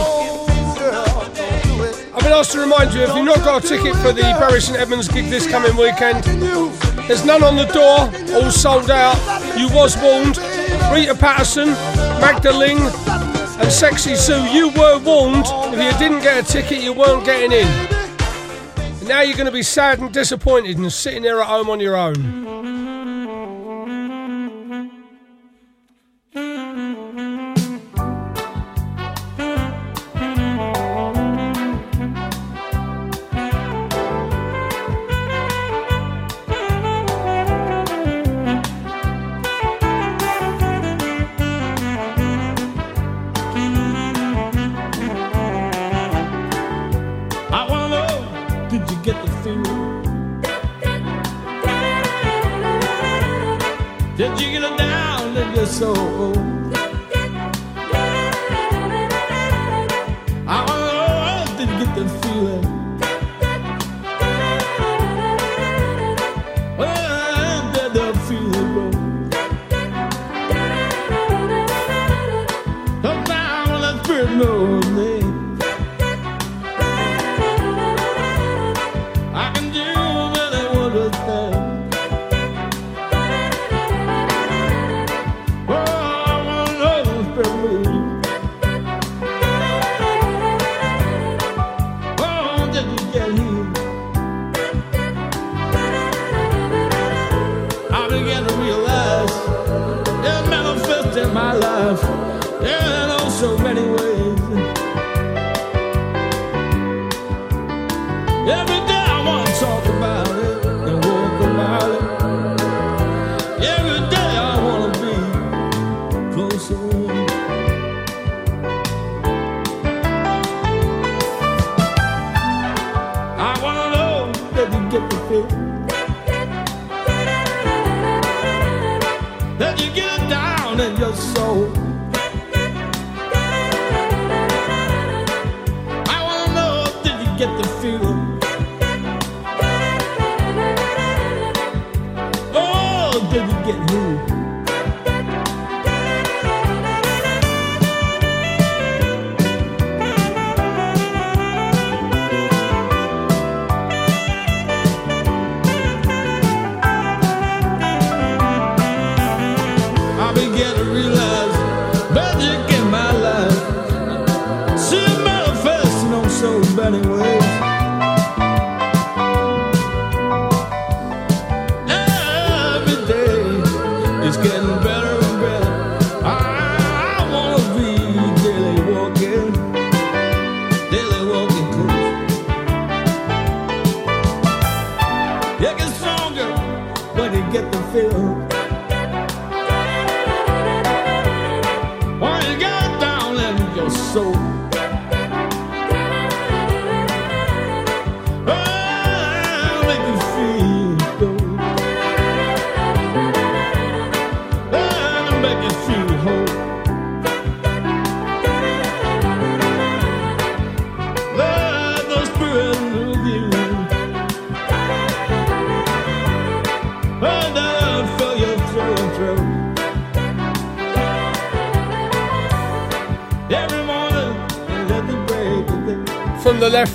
I've 2.13 2.21
been 2.21 2.33
asked 2.33 2.51
to 2.51 2.59
remind 2.59 2.93
you 2.93 3.01
if 3.01 3.15
you've 3.15 3.25
not 3.25 3.37
got 3.37 3.65
a 3.65 3.67
ticket 3.67 3.95
for 3.95 4.13
the 4.13 4.21
Bury 4.39 4.61
St 4.61 4.77
Edmunds 4.77 5.07
gig 5.07 5.25
this 5.25 5.47
coming 5.47 5.75
weekend, 5.75 6.23
there's 7.07 7.25
none 7.25 7.41
on 7.41 7.55
the 7.55 7.65
door, 7.65 8.11
all 8.35 8.51
sold 8.51 8.91
out. 8.91 9.17
You 9.57 9.69
was 9.69 9.97
warned. 9.97 10.37
Rita 10.93 11.15
Patterson, 11.15 11.69
Magdalene, 12.21 12.77
and 12.77 13.71
Sexy 13.71 14.13
Sue, 14.13 14.43
you 14.51 14.69
were 14.69 14.99
warned 14.99 15.45
if 15.73 15.81
you 15.81 15.97
didn't 15.97 16.21
get 16.21 16.47
a 16.47 16.53
ticket, 16.53 16.83
you 16.83 16.93
weren't 16.93 17.25
getting 17.25 17.51
in. 17.51 17.67
Now 19.07 19.21
you're 19.21 19.35
going 19.35 19.47
to 19.47 19.51
be 19.51 19.63
sad 19.63 19.97
and 19.97 20.13
disappointed 20.13 20.77
and 20.77 20.93
sitting 20.93 21.23
there 21.23 21.41
at 21.41 21.47
home 21.47 21.71
on 21.71 21.79
your 21.79 21.97
own. 21.97 22.46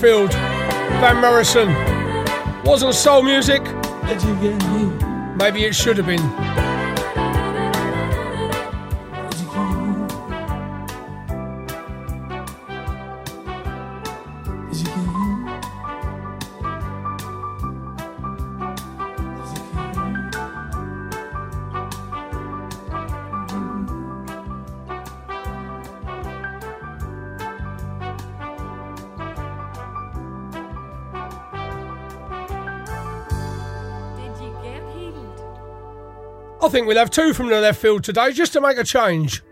Mansfield, 0.03 0.33
Van 1.01 1.21
Morrison. 1.21 1.69
Wasn't 2.65 2.93
soul 2.93 3.23
music? 3.23 3.63
Maybe 5.37 5.65
it 5.65 5.77
should 5.77 5.97
have 5.97 6.07
been. 6.07 6.52
think 36.73 36.87
we'll 36.87 36.97
have 36.97 37.11
two 37.11 37.35
from 37.35 37.49
the 37.49 37.61
left 37.61 37.83
field 37.83 38.03
today 38.03 38.33
just 38.33 38.55
to 38.55 38.61
make 38.61 38.79
a 38.79 38.85
change. 38.85 39.43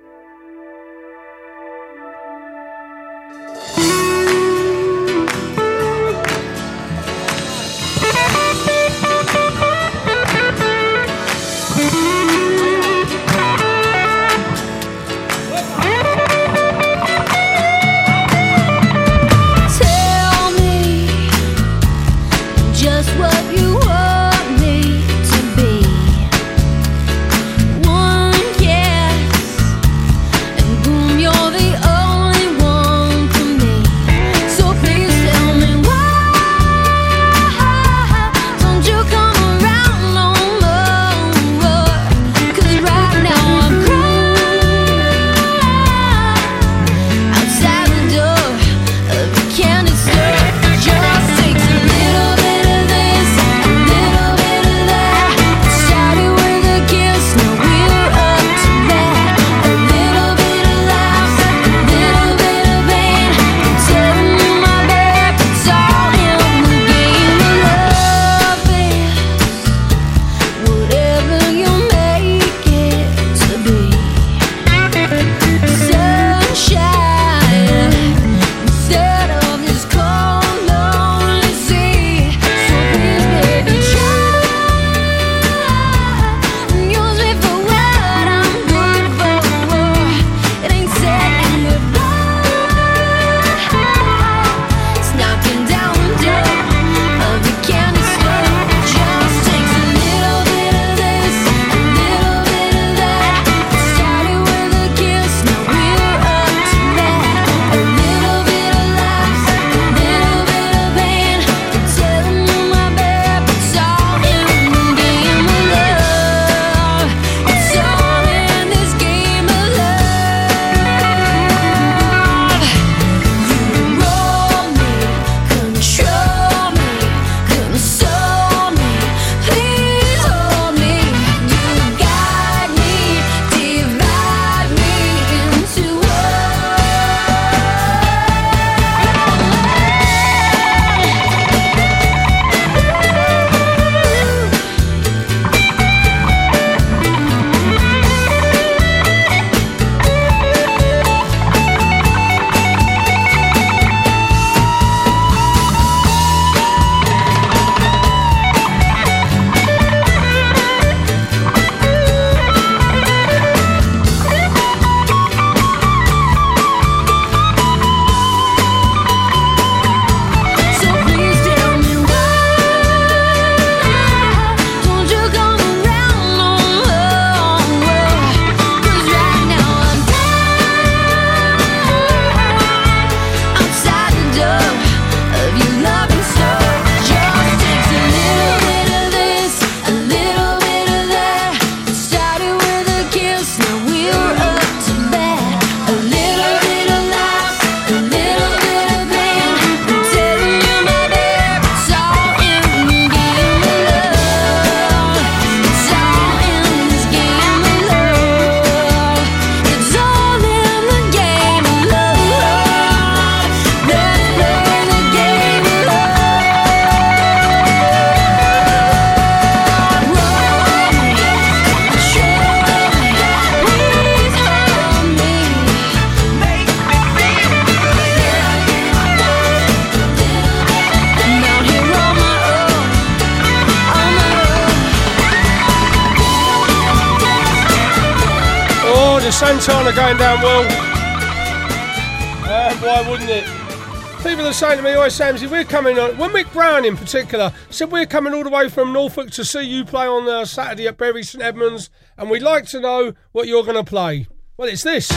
Samsie, 245.10 245.50
we're 245.50 245.64
coming 245.64 245.98
on. 245.98 246.16
When 246.16 246.30
Mick 246.30 246.52
Brown, 246.52 246.84
in 246.84 246.96
particular, 246.96 247.52
said 247.68 247.90
we're 247.90 248.06
coming 248.06 248.32
all 248.32 248.44
the 248.44 248.50
way 248.50 248.68
from 248.68 248.92
Norfolk 248.92 249.30
to 249.32 249.44
see 249.44 249.62
you 249.62 249.84
play 249.84 250.06
on 250.06 250.28
uh, 250.28 250.44
Saturday 250.44 250.86
at 250.86 250.96
Bury 250.96 251.22
St 251.22 251.42
Edmunds, 251.42 251.90
and 252.16 252.30
we'd 252.30 252.42
like 252.42 252.66
to 252.66 252.80
know 252.80 253.12
what 253.32 253.48
you're 253.48 253.64
going 253.64 253.76
to 253.76 253.84
play. 253.84 254.26
Well, 254.56 254.68
it's 254.68 254.84
this 254.84 255.10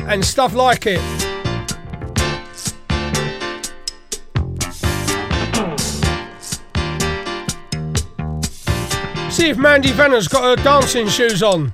and 0.00 0.24
stuff 0.24 0.54
like 0.54 0.86
it. 0.86 1.00
See 9.30 9.50
if 9.50 9.56
Mandy 9.58 9.92
Venner's 9.92 10.28
got 10.28 10.58
her 10.58 10.64
dancing 10.64 11.08
shoes 11.08 11.42
on. 11.42 11.72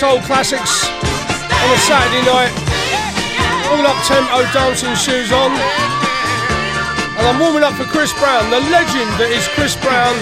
soul 0.00 0.18
classics 0.22 0.86
on 0.88 1.74
a 1.74 1.78
Saturday 1.84 2.24
night. 2.24 2.50
All 3.68 3.86
up 3.86 4.02
tempo 4.06 4.40
dancing 4.50 4.94
shoes 4.94 5.30
on. 5.30 5.52
And 7.18 7.26
I'm 7.26 7.38
warming 7.38 7.62
up 7.62 7.74
for 7.74 7.84
Chris 7.84 8.10
Brown, 8.14 8.48
the 8.48 8.60
legend 8.70 9.10
that 9.20 9.28
is 9.30 9.46
Chris 9.48 9.76
Brown 9.76 10.16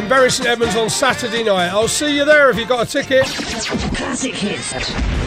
in 0.00 0.08
Bury 0.08 0.30
St 0.30 0.48
Edmunds 0.48 0.76
on 0.76 0.88
Saturday 0.88 1.42
night. 1.42 1.70
I'll 1.70 1.88
see 1.88 2.16
you 2.16 2.24
there 2.24 2.48
if 2.48 2.58
you've 2.58 2.68
got 2.68 2.86
a 2.86 2.88
ticket. 2.88 3.26
Classic 3.26 4.36
hits. 4.36 5.23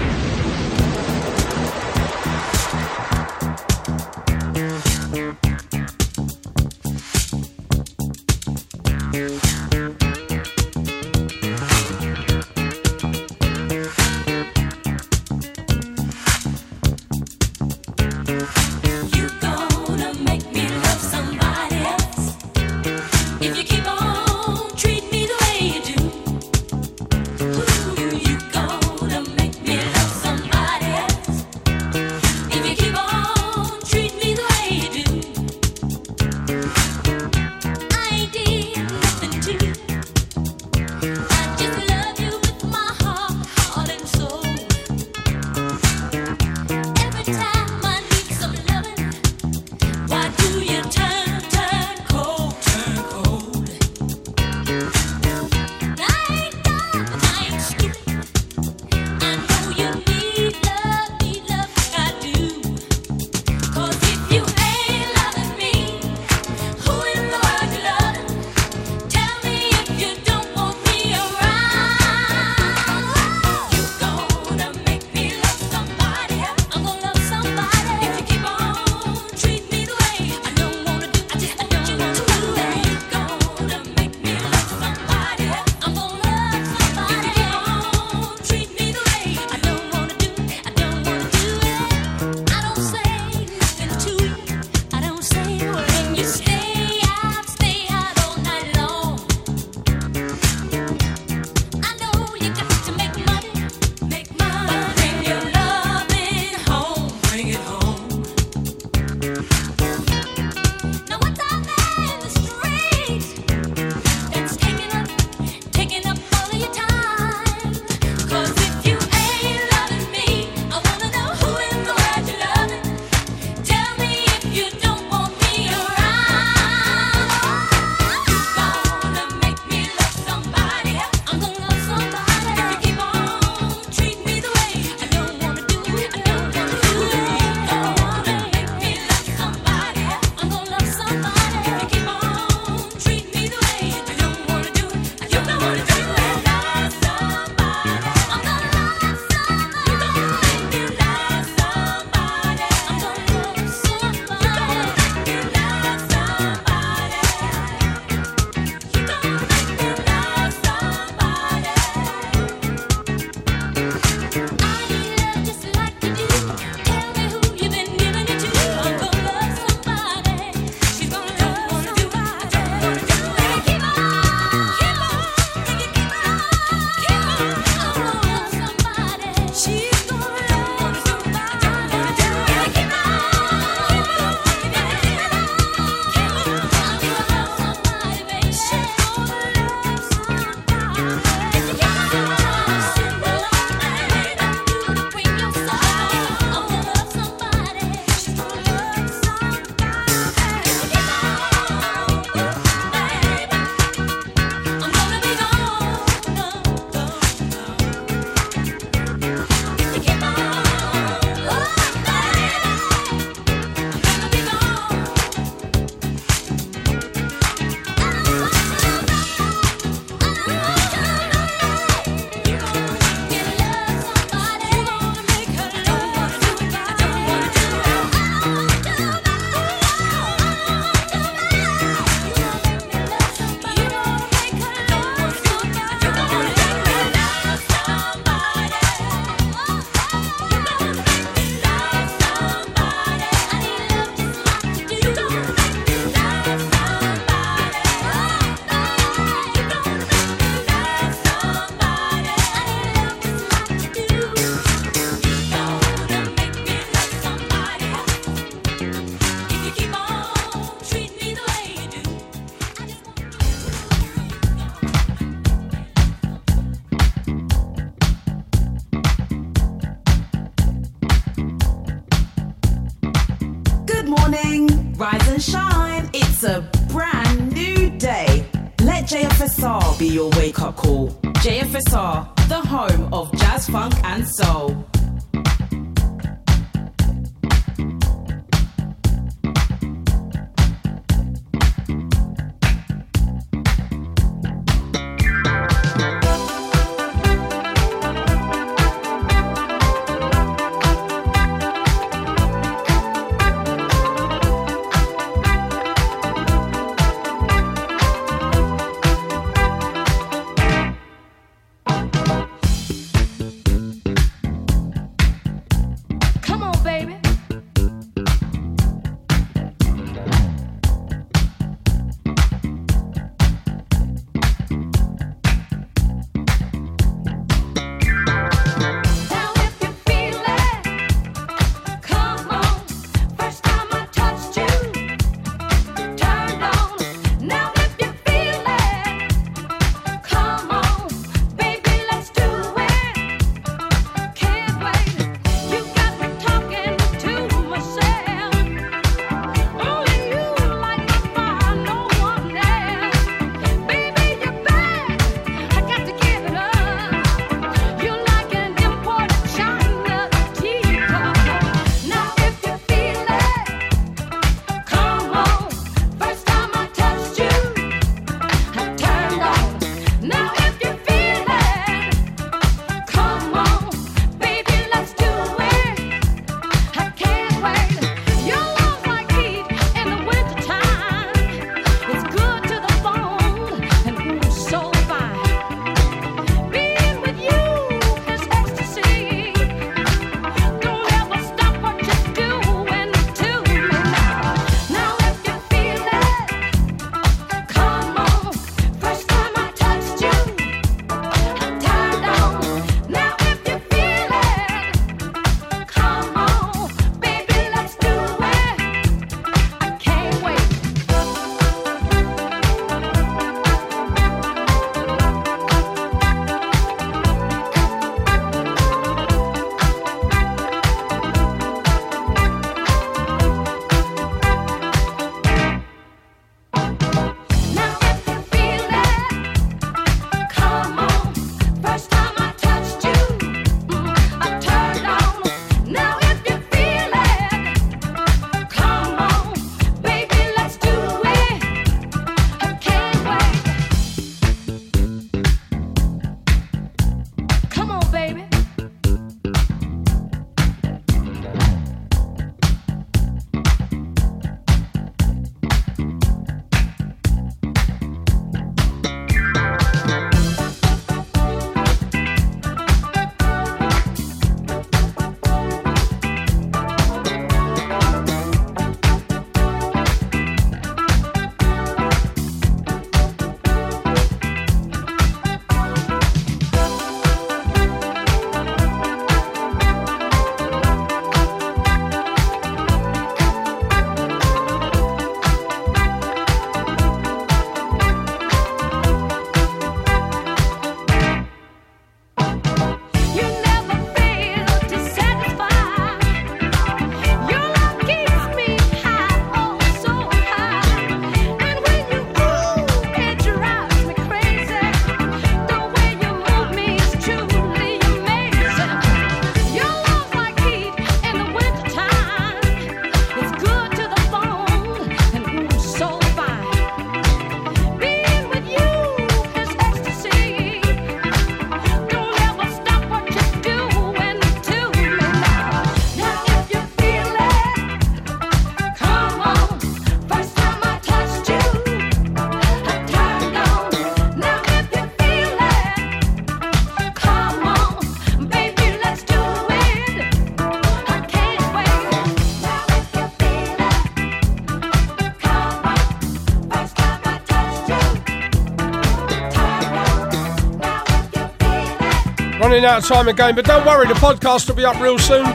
out 552.85 553.03
of 553.03 553.07
time 553.07 553.27
again, 553.27 553.55
but 553.55 553.65
don't 553.65 553.85
worry, 553.85 554.07
the 554.07 554.13
podcast 554.15 554.67
will 554.67 554.75
be 554.75 554.85
up 554.85 554.99
real 554.99 555.17
soon. 555.17 555.45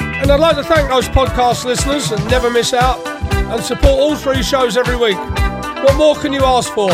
And 0.00 0.30
I'd 0.32 0.40
like 0.40 0.56
to 0.56 0.64
thank 0.64 0.88
those 0.88 1.08
podcast 1.08 1.64
listeners 1.64 2.10
and 2.10 2.24
never 2.30 2.50
miss 2.50 2.74
out 2.74 3.06
and 3.06 3.62
support 3.62 3.92
all 3.92 4.16
three 4.16 4.42
shows 4.42 4.76
every 4.76 4.96
week. 4.96 5.16
What 5.16 5.96
more 5.96 6.16
can 6.16 6.32
you 6.32 6.44
ask 6.44 6.72
for? 6.72 6.90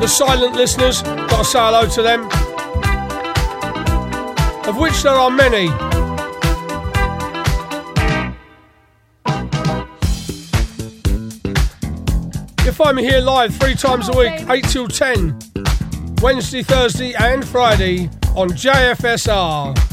The 0.00 0.06
silent 0.06 0.54
listeners, 0.54 1.02
gotta 1.02 1.44
say 1.44 1.58
hello 1.58 1.88
to 1.88 2.02
them, 2.02 2.24
of 4.68 4.78
which 4.78 5.02
there 5.02 5.14
are 5.14 5.30
many. 5.30 5.66
You'll 12.64 12.74
find 12.74 12.96
me 12.96 13.02
here 13.02 13.20
live 13.20 13.54
three 13.56 13.74
times 13.74 14.08
a 14.08 14.16
week, 14.16 14.48
8 14.48 14.64
till 14.64 14.88
10. 14.88 15.38
Wednesday, 16.20 16.62
Thursday, 16.62 17.14
and 17.14 17.46
Friday 17.46 18.10
on 18.36 18.50
JFSR. 18.50 19.89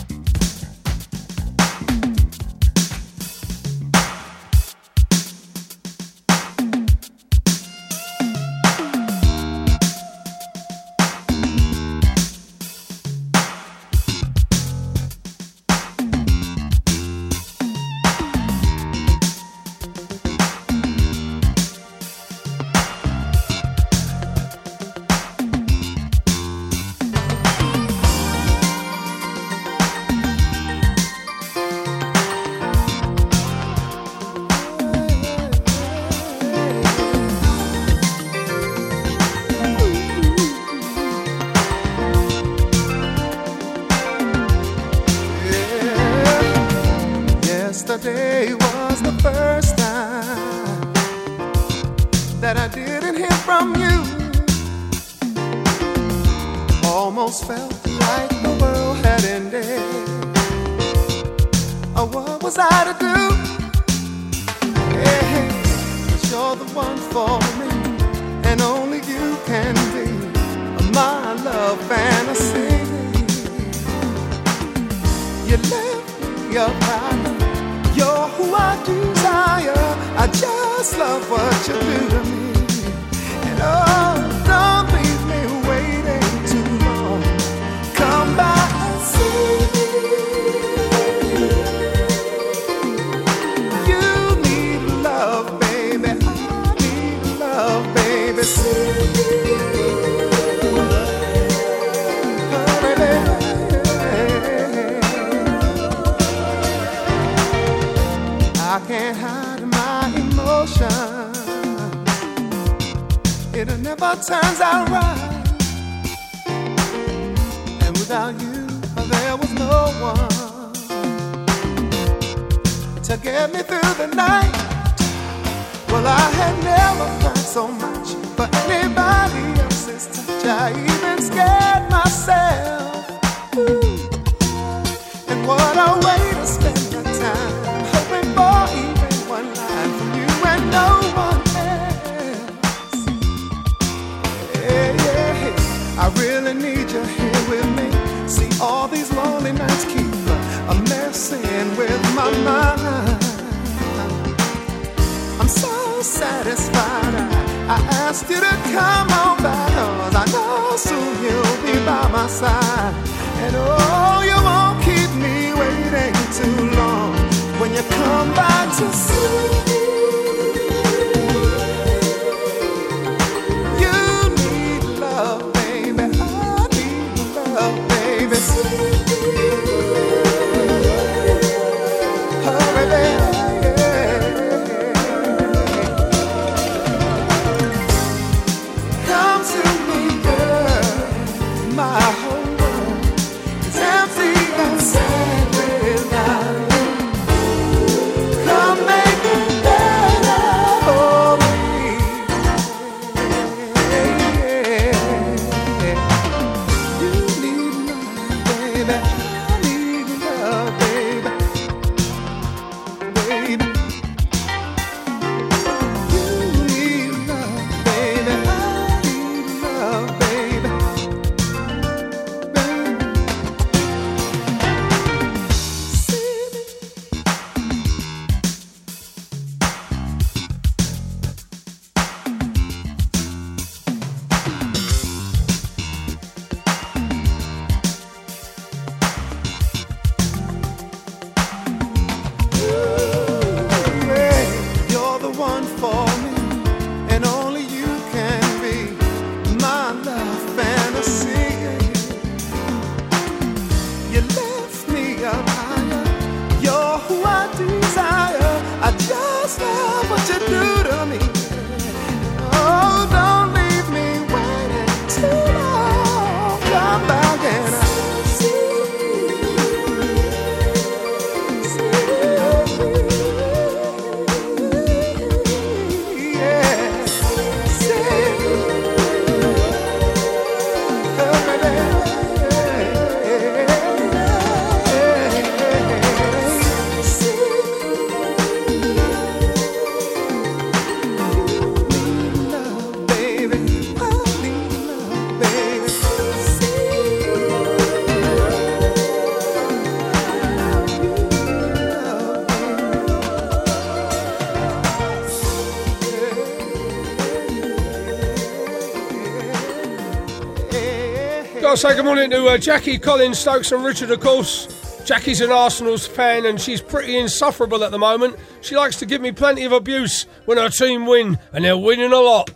to 311.78 311.88
say 311.90 311.96
good 311.96 312.06
morning 312.06 312.32
to 312.32 312.48
uh, 312.48 312.58
Jackie 312.58 312.98
Collins, 312.98 313.38
Stokes, 313.38 313.72
and 313.72 313.86
Richard, 313.86 314.10
of 314.10 314.20
course. 314.20 315.04
Jackie's 315.06 315.42
an 315.42 315.52
Arsenal's 315.52 316.08
fan 316.08 316.48
and 316.48 316.60
she's 316.60 316.82
pretty 316.82 317.18
insufferable 317.18 317.84
at 317.84 317.92
the 317.92 318.00
moment. 318.00 318.36
She 318.62 318.76
likes 318.76 318.96
to 318.98 319.06
give 319.06 319.22
me 319.22 319.32
plenty 319.32 319.64
of 319.64 319.72
abuse 319.72 320.24
when 320.46 320.58
her 320.58 320.70
team 320.70 321.06
win, 321.06 321.38
and 321.54 321.64
they're 321.64 321.78
winning 321.78 322.14
a 322.14 322.20
lot. 322.20 322.50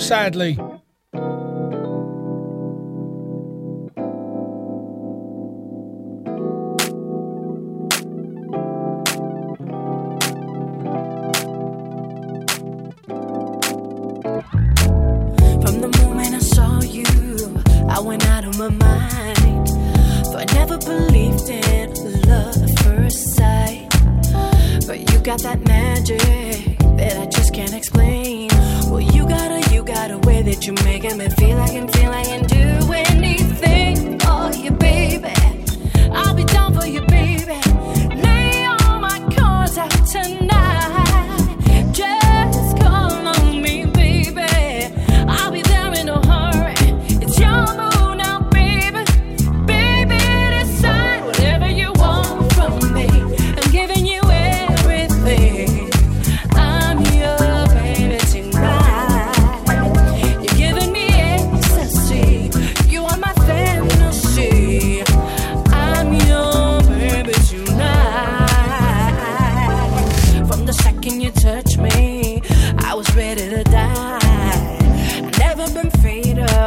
Sadly. 0.00 0.58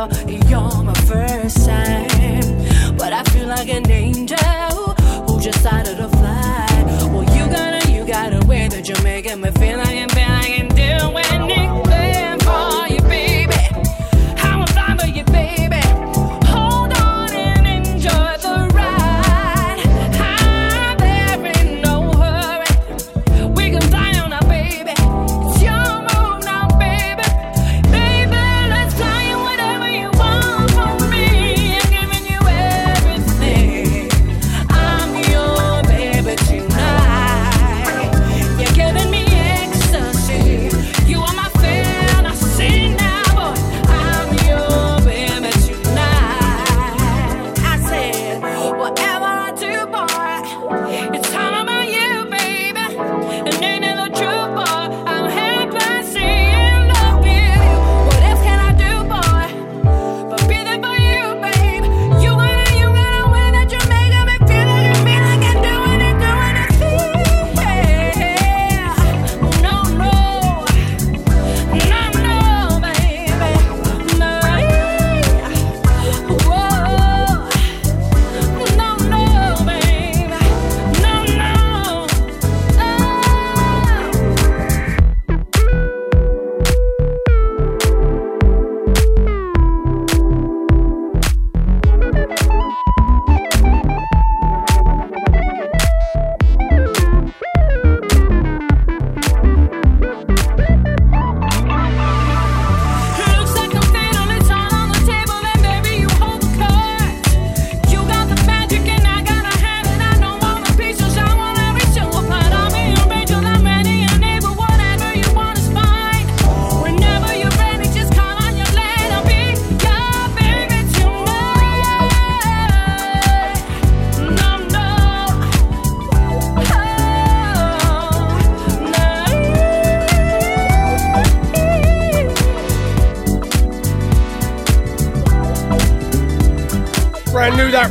And 0.05 0.44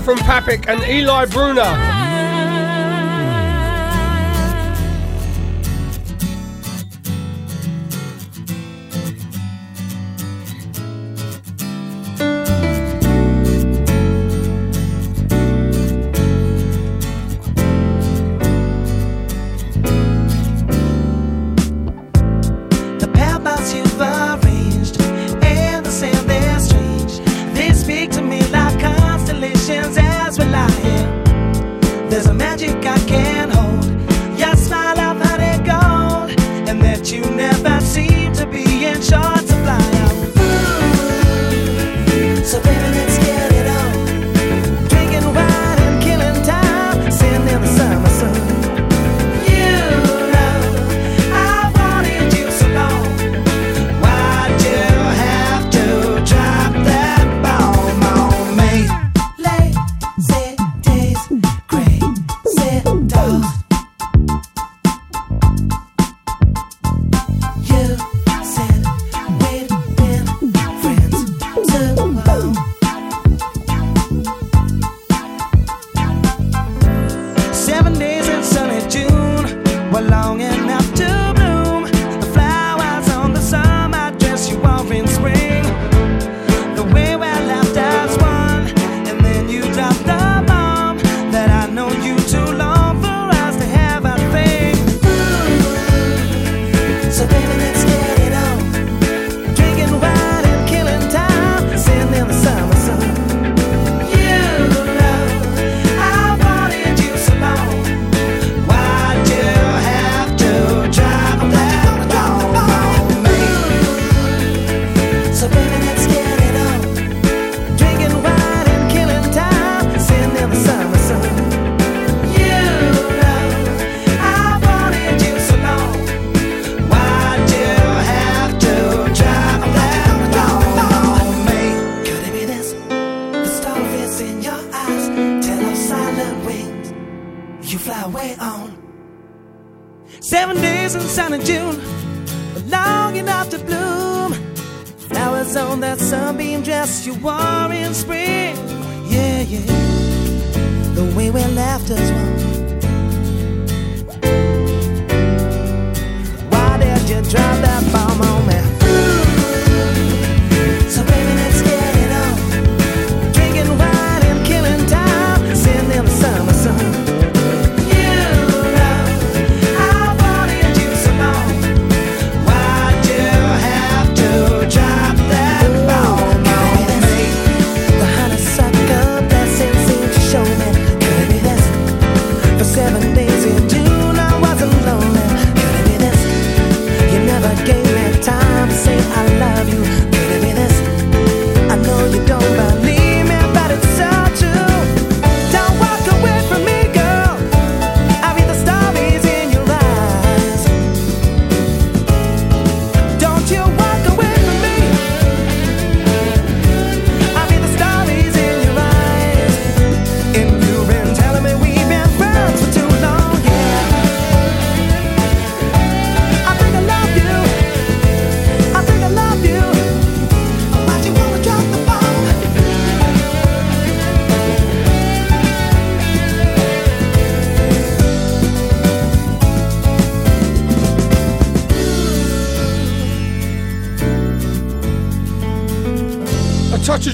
from 0.05 0.19
Papik 0.19 0.69
and 0.69 0.83
Ely 0.83 1.25
Bruna. 1.25 2.04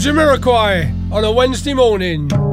Jamiroquai 0.00 1.12
on 1.12 1.24
a 1.24 1.30
Wednesday 1.30 1.74
morning. 1.74 2.49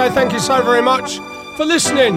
Say 0.00 0.14
thank 0.14 0.32
you 0.32 0.38
so 0.38 0.62
very 0.62 0.80
much 0.80 1.18
for 1.56 1.66
listening. 1.66 2.14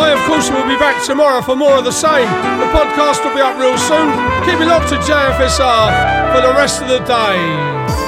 I, 0.00 0.14
of 0.16 0.20
course, 0.26 0.48
will 0.50 0.66
be 0.66 0.78
back 0.78 1.04
tomorrow 1.04 1.42
for 1.42 1.56
more 1.56 1.76
of 1.76 1.84
the 1.84 1.92
same. 1.92 2.24
The 2.24 2.70
podcast 2.72 3.22
will 3.22 3.34
be 3.34 3.42
up 3.42 3.58
real 3.58 3.76
soon. 3.76 4.08
Keep 4.46 4.60
it 4.62 4.66
locked 4.66 4.88
to 4.88 4.96
JFSR 4.96 6.32
for 6.32 6.40
the 6.40 6.54
rest 6.54 6.80
of 6.80 6.88
the 6.88 7.00
day. 7.00 8.07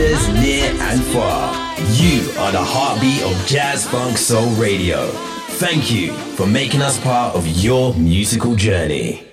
listeners 0.00 0.42
near 0.42 0.64
and 0.64 1.02
far, 1.06 1.54
you 1.92 2.30
are 2.38 2.52
the 2.52 2.62
heartbeat 2.62 3.22
of 3.22 3.46
Jazz 3.46 3.86
Funk 3.86 4.16
Soul 4.16 4.48
Radio. 4.52 5.08
Thank 5.58 5.90
you 5.90 6.12
for 6.36 6.46
making 6.46 6.80
us 6.80 6.98
part 7.00 7.34
of 7.34 7.46
your 7.46 7.94
musical 7.94 8.54
journey. 8.54 9.29